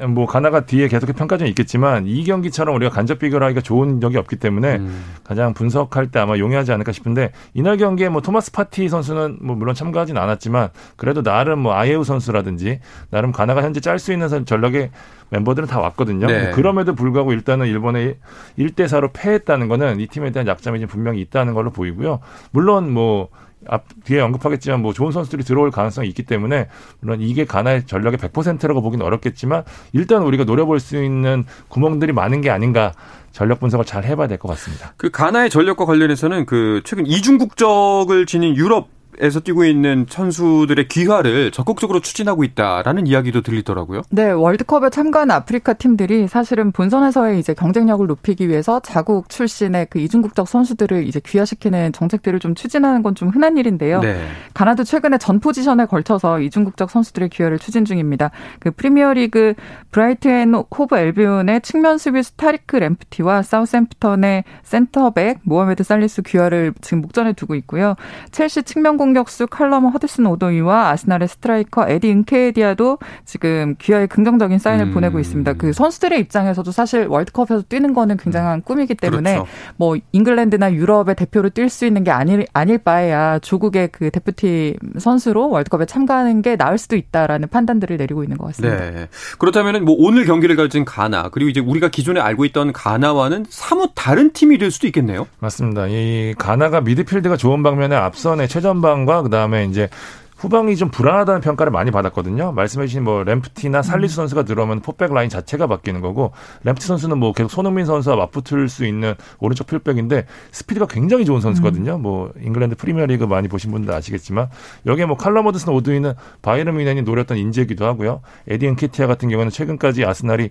뭐 0.07 0.27
가나가 0.27 0.61
뒤에 0.67 0.87
계속 0.89 1.07
평가전이 1.15 1.51
있겠지만 1.51 2.07
이 2.07 2.23
경기처럼 2.25 2.75
우리가 2.77 2.93
간접 2.93 3.19
비교를 3.19 3.45
하기가 3.47 3.61
좋은 3.61 4.01
적이 4.01 4.19
없기 4.19 4.37
때문에 4.37 4.77
음. 4.77 5.05
가장 5.25 5.53
분석할 5.53 6.11
때 6.13 6.21
아마 6.21 6.39
용이하지 6.39 6.71
않을까 6.73 6.93
싶은데 6.93 7.33
이날 7.55 7.77
경기에 7.77 8.09
뭐 8.09 8.23
토마스 8.23 8.53
파티 8.53 8.89
선수는 8.89 9.39
뭐 9.43 9.57
물론 9.57 9.75
참가하진 9.75 10.17
않았지만 10.17 10.69
그래도 10.97 11.23
나름 11.23 11.59
뭐 11.59 11.75
아예우 11.75 12.05
선수라든지 12.05 12.79
나름 13.11 13.33
가나가 13.33 13.63
현재 13.63 13.81
짤 13.81 13.99
수 13.99 14.13
있는 14.13 14.45
전력의 14.45 14.91
멤버들은 15.31 15.69
다 15.69 15.81
왔거든요. 15.81 16.27
네. 16.27 16.51
그럼에도 16.53 16.95
불구하고 16.95 17.33
일단은 17.33 17.67
일본에 17.67 18.17
1대 18.59 18.87
4로 18.87 19.11
패했다는 19.13 19.69
거는 19.69 20.01
이 20.01 20.07
팀에 20.07 20.31
대한 20.31 20.47
약점이 20.47 20.85
분명히 20.87 21.21
있다는 21.21 21.55
걸로 21.55 21.71
보이고요. 21.71 22.21
물론 22.53 22.93
뭐 22.93 23.29
앞 23.69 23.85
뒤에 24.05 24.21
언급하겠지만 24.21 24.81
뭐 24.81 24.93
좋은 24.93 25.13
선수들이 25.13 25.45
들어올 25.45 25.71
가능성이 25.71 26.09
있기 26.09 26.23
때문에 26.23 26.69
물론 27.01 27.21
이게 27.21 27.45
가나의 27.45 27.85
전력의 27.87 28.19
100%라고 28.19 28.81
보기는 28.81 29.05
어렵겠지만 29.05 29.65
일단 29.93 30.23
우리가 30.23 30.45
노려볼 30.45 30.81
수 30.81 31.03
있는 31.03 31.45
구멍들이 31.69 32.13
많은 32.13 32.41
게 32.41 32.51
아닌가 32.51 32.93
전력 33.33 33.61
분석을 33.61 33.85
잘 33.85 34.05
해봐야 34.05 34.29
될 34.29 34.39
것 34.39 34.49
같습니다. 34.49 34.95
그 34.97 35.11
가나의 35.11 35.51
전력과 35.51 35.85
관련해서는 35.85 36.47
그 36.47 36.81
최근 36.85 37.07
이중 37.07 37.39
국적을 37.39 38.27
지닌 38.27 38.57
유럽 38.57 38.89
에서 39.21 39.41
뛰고 39.41 39.65
있는 39.65 40.07
선수들의 40.09 40.89
귀화를 40.89 41.51
적극적으로 41.53 42.01
추진하고 42.01 42.43
있다라는 42.43 43.07
이야기도 43.07 43.43
들리더라고요. 43.43 44.03
네, 44.11 44.31
월드컵에 44.31 44.91
참가한 44.91 45.31
아프리카 45.31 45.75
팀들이 45.75 46.27
사실은 46.27 46.73
본선에서의 46.73 47.39
이제 47.39 47.55
경쟁력을 47.55 48.05
높이기 48.07 48.49
위해서 48.49 48.81
자국 48.81 49.29
출신의 49.29 49.89
그 49.91 49.99
이중국적 49.99 50.49
선수들을 50.49 51.07
이제 51.07 51.21
귀화시키는 51.25 51.93
정책들을 51.93 52.41
좀 52.41 52.55
추진하는 52.55 53.03
건 53.03 53.11
좀 53.21 53.29
흔한 53.29 53.59
일인데요. 53.59 54.01
네. 54.01 54.19
가나도 54.55 54.85
최근에 54.85 55.19
전 55.19 55.41
포지션에 55.41 55.85
걸쳐서 55.85 56.41
이중국적 56.41 56.91
선수들의 56.91 57.29
귀화를 57.29 57.59
추진 57.59 57.85
중입니다. 57.85 58.31
그 58.61 58.71
프리미어리그 58.71 59.55
브라이튼 59.91 60.40
앤 60.40 60.55
호브 60.55 60.97
알비온의 60.97 61.61
측면 61.61 61.99
수비수 61.99 62.37
타리크 62.37 62.77
램프티와 62.77 63.43
사우샘프턴의 63.43 64.45
센터백 64.63 65.41
모하메드 65.43 65.83
살리스 65.83 66.23
귀화를 66.23 66.73
지금 66.81 67.03
목전에 67.03 67.35
두고 67.35 67.55
있고요. 67.57 67.95
첼시 68.31 68.63
측면 68.63 68.97
공 68.97 69.10
공격수 69.11 69.49
칼럼 69.49 69.87
허드슨 69.87 70.27
오도이와 70.27 70.91
아스날의 70.91 71.29
스트라이커 71.29 71.89
에디 71.89 72.11
은케티아도 72.11 72.99
지금 73.25 73.75
귀하의 73.81 74.07
긍정적인 74.07 74.59
사인을 74.59 74.87
음. 74.87 74.95
보내고 74.95 75.19
있습니다. 75.19 75.55
그 75.55 75.73
선수들의 75.73 76.21
입장에서도 76.21 76.71
사실 76.71 77.07
월드컵에서 77.07 77.63
뛰는 77.69 77.93
거는 77.93 78.17
굉장한 78.17 78.63
꿈이기 78.63 78.95
때문에 78.95 79.35
그렇죠. 79.35 79.51
뭐 79.77 79.97
잉글랜드나 80.13 80.75
유럽의 80.75 81.17
대표로 81.17 81.51
뛸 81.51 81.69
수 81.69 81.87
있는 81.87 82.05
게 82.05 82.11
아닐 82.11 82.47
아닐 82.53 82.79
바에야 82.79 83.41
조국의 83.41 83.89
그 83.91 84.11
대표팀 84.11 84.77
선수로 84.99 85.51
월드컵에 85.51 85.87
참가하는 85.87 86.43
게 86.43 86.57
나을 86.57 86.79
수도 86.79 86.95
있다라는 86.95 87.49
판단들을 87.49 87.97
내리고 87.97 88.23
있는 88.23 88.39
것 88.39 88.47
같습니다. 88.47 88.91
네. 88.91 89.09
그렇다면은 89.39 89.85
뭐 89.85 89.97
오늘 89.99 90.25
경기를 90.25 90.55
가진 90.55 90.85
가나 90.85 91.31
그리고 91.31 91.51
이제 91.51 91.61
우리가 91.61 91.89
기존에 91.89 92.21
알고 92.21 92.45
있던 92.47 92.73
가나와는 92.73 93.47
사뭇 93.49 93.91
다른 93.97 94.33
팀이 94.33 94.59
될 94.59 94.71
수도 94.71 94.87
있겠네요. 94.87 95.27
맞습니다. 95.41 95.89
이 95.89 96.35
가나가 96.39 96.81
미드필드가 96.81 97.37
좋은 97.37 97.63
방면에 97.63 97.97
앞선의 97.97 98.47
최전방 98.47 99.00
후방과 99.01 99.23
그다음에 99.23 99.65
이제 99.65 99.89
후방이 100.37 100.75
좀 100.77 100.91
불안하다는 100.91 101.43
평가를 101.43 101.71
많이 101.71 101.91
받았거든요. 101.91 102.53
말씀해주신 102.53 103.05
뭐 103.05 103.23
램프티나 103.25 103.83
살리스 103.83 104.15
음. 104.15 104.17
선수가 104.17 104.45
들어오면 104.45 104.81
포백 104.81 105.13
라인 105.13 105.29
자체가 105.29 105.67
바뀌는 105.67 106.01
거고 106.01 106.33
램프티 106.65 106.87
선수는 106.87 107.19
뭐 107.19 107.35
계속 107.35 107.51
손흥민 107.51 107.85
선수와 107.85 108.17
맞붙을 108.17 108.71
수 108.71 108.87
있는 108.87 109.15
오른쪽 109.39 109.67
풀백인데 109.67 110.25
스피드가 110.53 110.87
굉장히 110.87 111.27
좋은 111.27 111.43
선수거든요. 111.43 111.97
음. 111.97 112.03
뭐 112.03 112.33
잉글랜드 112.43 112.77
프리미어리그 112.77 113.25
많이 113.25 113.49
보신 113.49 113.71
분들 113.71 113.93
아시겠지만 113.93 114.49
여기에 114.87 115.05
뭐 115.05 115.19
칼럼 115.19 115.45
허드슨 115.45 115.75
오도이는 115.75 116.15
바이에른 116.41 116.75
뮌헨이 116.75 117.03
노렸던 117.03 117.37
인재기도 117.37 117.85
하고요. 117.85 118.23
에디 118.49 118.77
은케티아 118.77 119.07
같은 119.07 119.29
경우는 119.29 119.51
최근까지 119.51 120.07
아스날이 120.07 120.49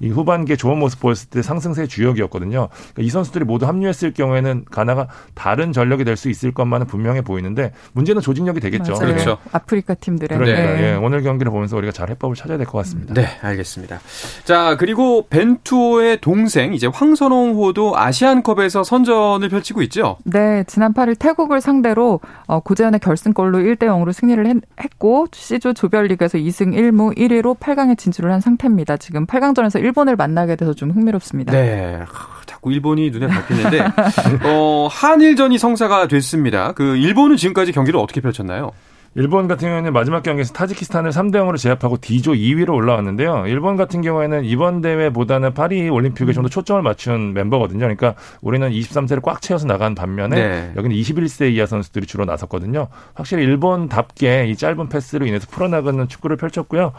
이 0.00 0.08
후반기에 0.08 0.56
좋은 0.56 0.78
모습 0.78 1.00
보였을 1.00 1.28
때 1.30 1.42
상승세 1.42 1.86
주역이었거든요. 1.86 2.68
그러니까 2.70 3.02
이 3.02 3.08
선수들이 3.08 3.44
모두 3.44 3.66
합류했을 3.66 4.12
경우에는 4.12 4.64
가나가 4.70 5.08
다른 5.34 5.72
전력이 5.72 6.04
될 6.04 6.16
수 6.16 6.28
있을 6.28 6.52
것만은 6.52 6.86
분명해 6.86 7.22
보이는데 7.22 7.72
문제는 7.92 8.20
조직력이 8.20 8.60
되겠죠. 8.60 8.92
그렇죠. 8.94 9.06
그렇죠. 9.06 9.38
아프리카 9.52 9.94
팀들의. 9.94 10.36
그러니까 10.38 10.72
네. 10.74 10.82
예, 10.82 10.94
오늘 10.94 11.22
경기를 11.22 11.50
보면서 11.52 11.76
우리가 11.78 11.92
잘 11.92 12.10
해법을 12.10 12.36
찾아야 12.36 12.58
될 12.58 12.66
것 12.66 12.76
같습니다. 12.78 13.14
네, 13.14 13.26
알겠습니다. 13.40 14.00
자, 14.44 14.76
그리고 14.78 15.26
벤투호의 15.30 16.20
동생 16.20 16.74
이제 16.74 16.86
황선홍호도 16.88 17.96
아시안컵에서 17.96 18.84
선전을 18.84 19.48
펼치고 19.48 19.82
있죠. 19.82 20.16
네, 20.24 20.64
지난 20.66 20.92
8일 20.92 21.18
태국을 21.18 21.60
상대로 21.60 22.20
어, 22.46 22.60
고재현의 22.60 23.00
결승골로 23.00 23.58
1대 23.58 23.84
0으로 23.84 24.12
승리를 24.12 24.46
했, 24.46 24.56
고 24.98 25.26
C조 25.32 25.72
조별리그에서 25.72 26.36
2승 26.38 26.74
1무 26.74 27.16
1위로 27.16 27.58
8강에 27.58 27.96
진출을 27.96 28.30
한 28.30 28.40
상태입니다. 28.40 28.96
지금 28.98 29.24
8강전에서 29.26 29.80
일본을 29.90 30.16
만나게 30.16 30.56
돼서 30.56 30.72
좀 30.72 30.90
흥미롭습니다. 30.90 31.52
네. 31.52 31.96
하, 32.06 32.40
자꾸 32.46 32.72
일본이 32.72 33.10
눈에 33.10 33.26
밟히는데 33.26 33.80
어, 34.46 34.88
한일전이 34.90 35.58
성사가 35.58 36.06
됐습니다. 36.08 36.72
그 36.72 36.96
일본은 36.96 37.36
지금까지 37.36 37.72
경기를 37.72 37.98
어떻게 37.98 38.20
펼쳤나요? 38.20 38.70
일본 39.16 39.48
같은 39.48 39.66
경우에는 39.66 39.92
마지막 39.92 40.22
경기에서 40.22 40.52
타지키스탄을 40.52 41.10
3대 41.10 41.34
0으로 41.38 41.58
제압하고 41.58 41.96
D조 42.00 42.30
2위로 42.34 42.72
올라왔는데요. 42.74 43.42
일본 43.48 43.76
같은 43.76 44.02
경우에는 44.02 44.44
이번 44.44 44.80
대회보다는 44.82 45.52
파리 45.52 45.88
올림픽에 45.88 46.32
좀 46.32 46.44
더 46.44 46.48
초점을 46.48 46.80
맞춘 46.82 47.32
멤버거든요. 47.34 47.80
그러니까 47.80 48.14
우리는 48.40 48.70
23세를 48.70 49.20
꽉 49.20 49.42
채워서 49.42 49.66
나간 49.66 49.96
반면에 49.96 50.36
네. 50.36 50.72
여기는 50.76 50.96
21세 50.96 51.50
이하 51.52 51.66
선수들이 51.66 52.06
주로 52.06 52.24
나섰거든요. 52.24 52.86
확실히 53.14 53.42
일본답게 53.42 54.46
이 54.46 54.54
짧은 54.54 54.88
패스로 54.88 55.26
인해서 55.26 55.48
풀어나가는 55.50 56.06
축구를 56.06 56.36
펼쳤고요. 56.36 56.92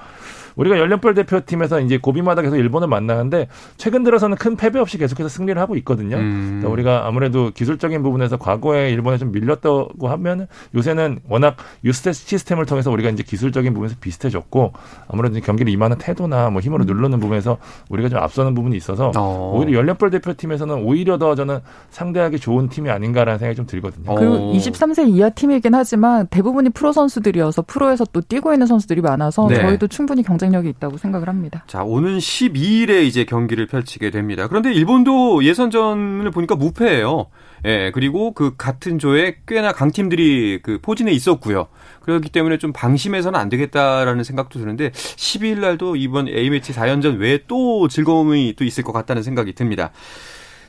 우리가 0.55 0.77
연령별 0.79 1.13
대표팀에서 1.13 1.79
이제 1.81 1.97
고비마다 1.97 2.41
계속 2.41 2.57
일본을 2.57 2.87
만나는데 2.87 3.47
최근 3.77 4.03
들어서는 4.03 4.37
큰 4.37 4.55
패배 4.55 4.79
없이 4.79 4.97
계속해서 4.97 5.29
승리를 5.29 5.59
하고 5.61 5.75
있거든요. 5.77 6.17
음. 6.17 6.59
그러니까 6.59 6.69
우리가 6.69 7.07
아무래도 7.07 7.51
기술적인 7.53 8.03
부분에서 8.03 8.37
과거에 8.37 8.91
일본에 8.91 9.17
좀 9.17 9.31
밀렸다고 9.31 10.07
하면 10.09 10.47
요새는 10.75 11.19
워낙 11.29 11.55
유스 11.83 12.13
시스템을 12.13 12.65
통해서 12.65 12.91
우리가 12.91 13.09
이제 13.09 13.23
기술적인 13.23 13.73
부분에서 13.73 13.95
비슷해졌고 13.99 14.73
아무래도 15.07 15.39
경기를 15.39 15.71
임하는 15.71 15.97
태도나 15.97 16.49
뭐 16.49 16.61
힘으로 16.61 16.83
누르는 16.85 17.19
부분에서 17.19 17.57
우리가 17.89 18.09
좀 18.09 18.19
앞서는 18.19 18.53
부분이 18.55 18.75
있어서 18.77 19.11
어. 19.15 19.53
오히려 19.55 19.79
연령별 19.79 20.09
대표팀에서는 20.09 20.83
오히려 20.83 21.17
더 21.17 21.35
저는 21.35 21.59
상대하기 21.89 22.39
좋은 22.39 22.69
팀이 22.69 22.89
아닌가라는 22.89 23.39
생각이 23.39 23.55
좀 23.55 23.65
들거든요. 23.65 24.11
어. 24.11 24.15
그리고 24.15 24.53
23세 24.53 25.07
이하 25.09 25.29
팀이긴 25.29 25.75
하지만 25.75 26.27
대부분이 26.27 26.69
프로 26.71 26.91
선수들이어서 26.91 27.63
프로에서 27.63 28.05
또 28.11 28.21
뛰고 28.21 28.53
있는 28.53 28.67
선수들이 28.67 29.01
많아서 29.01 29.47
네. 29.47 29.55
저희도 29.55 29.87
충분히 29.87 30.23
경쟁 30.23 30.40
력이 30.49 30.69
있다고 30.69 30.97
생각을 30.97 31.27
합니다. 31.27 31.63
자, 31.67 31.83
오는 31.83 32.17
12일에 32.17 33.03
이제 33.03 33.23
경기를 33.25 33.67
펼치게 33.67 34.09
됩니다. 34.09 34.47
그런데 34.47 34.73
일본도 34.73 35.43
예선전을 35.43 36.31
보니까 36.31 36.55
무패예요. 36.55 37.27
예, 37.65 37.91
그리고 37.93 38.33
그 38.33 38.55
같은 38.57 38.97
조에 38.97 39.37
꽤나 39.47 39.71
강팀들이 39.71 40.59
그 40.63 40.79
포진해 40.81 41.11
있었고요. 41.11 41.67
그렇기 42.01 42.29
때문에 42.29 42.57
좀 42.57 42.73
방심해서는 42.73 43.39
안 43.39 43.49
되겠다라는 43.49 44.23
생각도 44.23 44.59
드는데 44.59 44.91
12일 44.91 45.59
날도 45.59 45.95
이번 45.95 46.27
A매치 46.27 46.73
4연전 46.73 47.19
외에 47.19 47.39
또 47.47 47.87
즐거움이 47.87 48.55
또 48.57 48.63
있을 48.63 48.83
것 48.83 48.91
같다는 48.91 49.21
생각이 49.21 49.53
듭니다. 49.53 49.91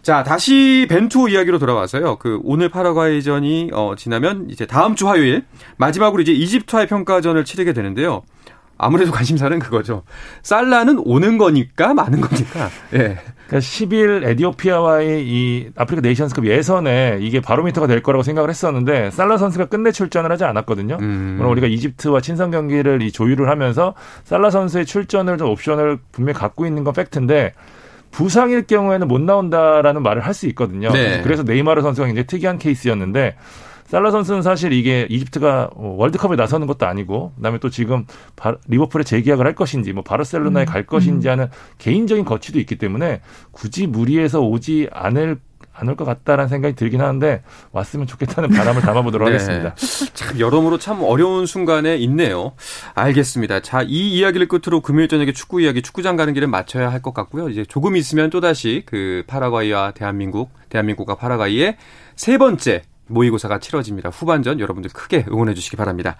자, 0.02 0.24
다시 0.24 0.86
벤투 0.90 1.30
이야기로 1.30 1.60
돌아와서요. 1.60 2.16
그 2.16 2.40
오늘 2.42 2.68
파라과이전이 2.68 3.70
어 3.72 3.94
지나면 3.96 4.48
이제 4.50 4.66
다음 4.66 4.96
주 4.96 5.08
화요일 5.08 5.44
마지막으로 5.76 6.20
이제 6.22 6.32
이집트와의 6.32 6.88
평가전을 6.88 7.44
치르게 7.44 7.72
되는데요. 7.72 8.22
아무래도 8.82 9.12
관심사는 9.12 9.58
그거죠. 9.60 10.02
살라는 10.42 11.00
오는 11.04 11.38
거니까 11.38 11.94
마는 11.94 12.20
거니까. 12.20 12.68
예. 12.94 13.18
그러니까 13.46 13.58
10일 13.68 14.24
에디오피아와의 14.24 15.24
이 15.26 15.68
아프리카 15.76 16.00
네이션스컵 16.00 16.46
예선에 16.46 17.18
이게 17.20 17.40
바로미터가 17.40 17.86
될 17.86 18.02
거라고 18.02 18.22
생각을 18.22 18.50
했었는데 18.50 19.10
살라 19.10 19.36
선수가 19.38 19.66
끝내 19.66 19.92
출전을 19.92 20.32
하지 20.32 20.44
않았거든요. 20.44 20.96
음. 21.00 21.34
물론 21.36 21.52
우리가 21.52 21.66
이집트와 21.66 22.20
친선 22.20 22.50
경기를 22.50 23.02
이 23.02 23.12
조율을 23.12 23.48
하면서 23.48 23.94
살라 24.24 24.50
선수의 24.50 24.86
출전을 24.86 25.38
좀 25.38 25.50
옵션을 25.50 25.98
분명히 26.10 26.38
갖고 26.38 26.66
있는 26.66 26.82
건 26.82 26.94
팩트인데 26.94 27.52
부상일 28.10 28.66
경우에는 28.66 29.08
못 29.08 29.20
나온다라는 29.20 30.02
말을 30.02 30.22
할 30.26 30.32
수 30.34 30.46
있거든요. 30.48 30.90
네. 30.90 31.20
그래서 31.22 31.42
네이마르 31.42 31.82
선수가 31.82 32.06
굉장히 32.06 32.26
특이한 32.26 32.58
케이스였는데 32.58 33.36
살라 33.92 34.10
선수는 34.10 34.40
사실 34.40 34.72
이게 34.72 35.06
이집트가 35.10 35.68
월드컵에 35.76 36.34
나서는 36.34 36.66
것도 36.66 36.86
아니고 36.86 37.32
그다음에 37.36 37.58
또 37.58 37.68
지금 37.68 38.06
바- 38.36 38.56
리버풀에 38.66 39.04
재계약을 39.04 39.44
할 39.46 39.54
것인지 39.54 39.92
뭐 39.92 40.02
바르셀로나에 40.02 40.64
갈 40.64 40.86
것인지 40.86 41.28
하는 41.28 41.48
개인적인 41.76 42.24
거취도 42.24 42.58
있기 42.58 42.76
때문에 42.76 43.20
굳이 43.50 43.86
무리해서 43.86 44.40
오지 44.40 44.88
않을 44.92 45.38
않을 45.74 45.96
것 45.96 46.04
같다라는 46.06 46.48
생각이 46.48 46.74
들긴 46.74 47.00
하는데 47.02 47.42
왔으면 47.72 48.06
좋겠다는 48.06 48.48
바람을 48.56 48.80
담아보도록 48.80 49.28
네. 49.28 49.32
하겠습니다. 49.34 49.74
참 50.14 50.38
여러모로 50.40 50.78
참 50.78 51.02
어려운 51.02 51.44
순간에 51.44 51.96
있네요. 51.98 52.52
알겠습니다. 52.94 53.60
자, 53.60 53.82
이 53.82 54.12
이야기를 54.14 54.48
끝으로 54.48 54.80
금요일 54.80 55.08
저녁에 55.08 55.32
축구 55.32 55.60
이야기 55.62 55.80
축구장 55.82 56.16
가는 56.16 56.32
길은 56.34 56.50
마쳐야 56.50 56.90
할 56.90 57.00
것 57.02 57.12
같고요. 57.14 57.48
이제 57.50 57.64
조금 57.66 57.96
있으면 57.96 58.30
또다시 58.30 58.84
그 58.86 59.24
파라과이와 59.26 59.90
대한민국, 59.92 60.50
대한민국과 60.70 61.14
파라과이의 61.16 61.76
세 62.16 62.38
번째 62.38 62.82
모의고사가 63.08 63.58
치러집니다. 63.58 64.08
후반전 64.10 64.60
여러분들 64.60 64.90
크게 64.92 65.26
응원해 65.28 65.54
주시기 65.54 65.76
바랍니다. 65.76 66.16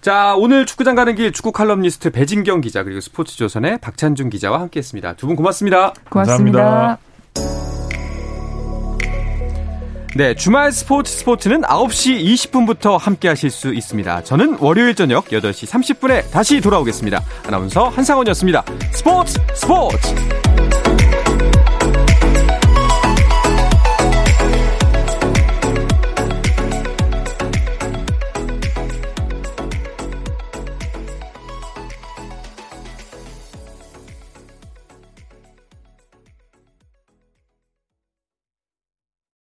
자, 0.00 0.34
오늘 0.36 0.66
축구장 0.66 0.94
가는 0.94 1.14
길 1.14 1.32
축구 1.32 1.52
칼럼니스트 1.52 2.10
배진경 2.10 2.60
기자 2.60 2.82
그리고 2.82 3.00
스포츠조선의 3.00 3.78
박찬준 3.80 4.30
기자와 4.30 4.60
함께했습니다. 4.60 5.14
두 5.14 5.26
분 5.26 5.36
고맙습니다. 5.36 5.92
고맙습니다. 6.10 6.58
감사합니다. 6.62 6.98
네, 10.14 10.34
주말 10.34 10.72
스포츠 10.72 11.10
스포츠는 11.10 11.62
9시 11.62 12.22
20분부터 12.22 12.98
함께 12.98 13.28
하실 13.28 13.48
수 13.50 13.72
있습니다. 13.72 14.24
저는 14.24 14.58
월요일 14.60 14.94
저녁 14.94 15.28
8시 15.28 15.66
30분에 15.66 16.30
다시 16.30 16.60
돌아오겠습니다. 16.60 17.22
아나운서 17.46 17.88
한상원이었습니다. 17.88 18.62
스포츠 18.92 19.38
스포츠! 19.54 20.61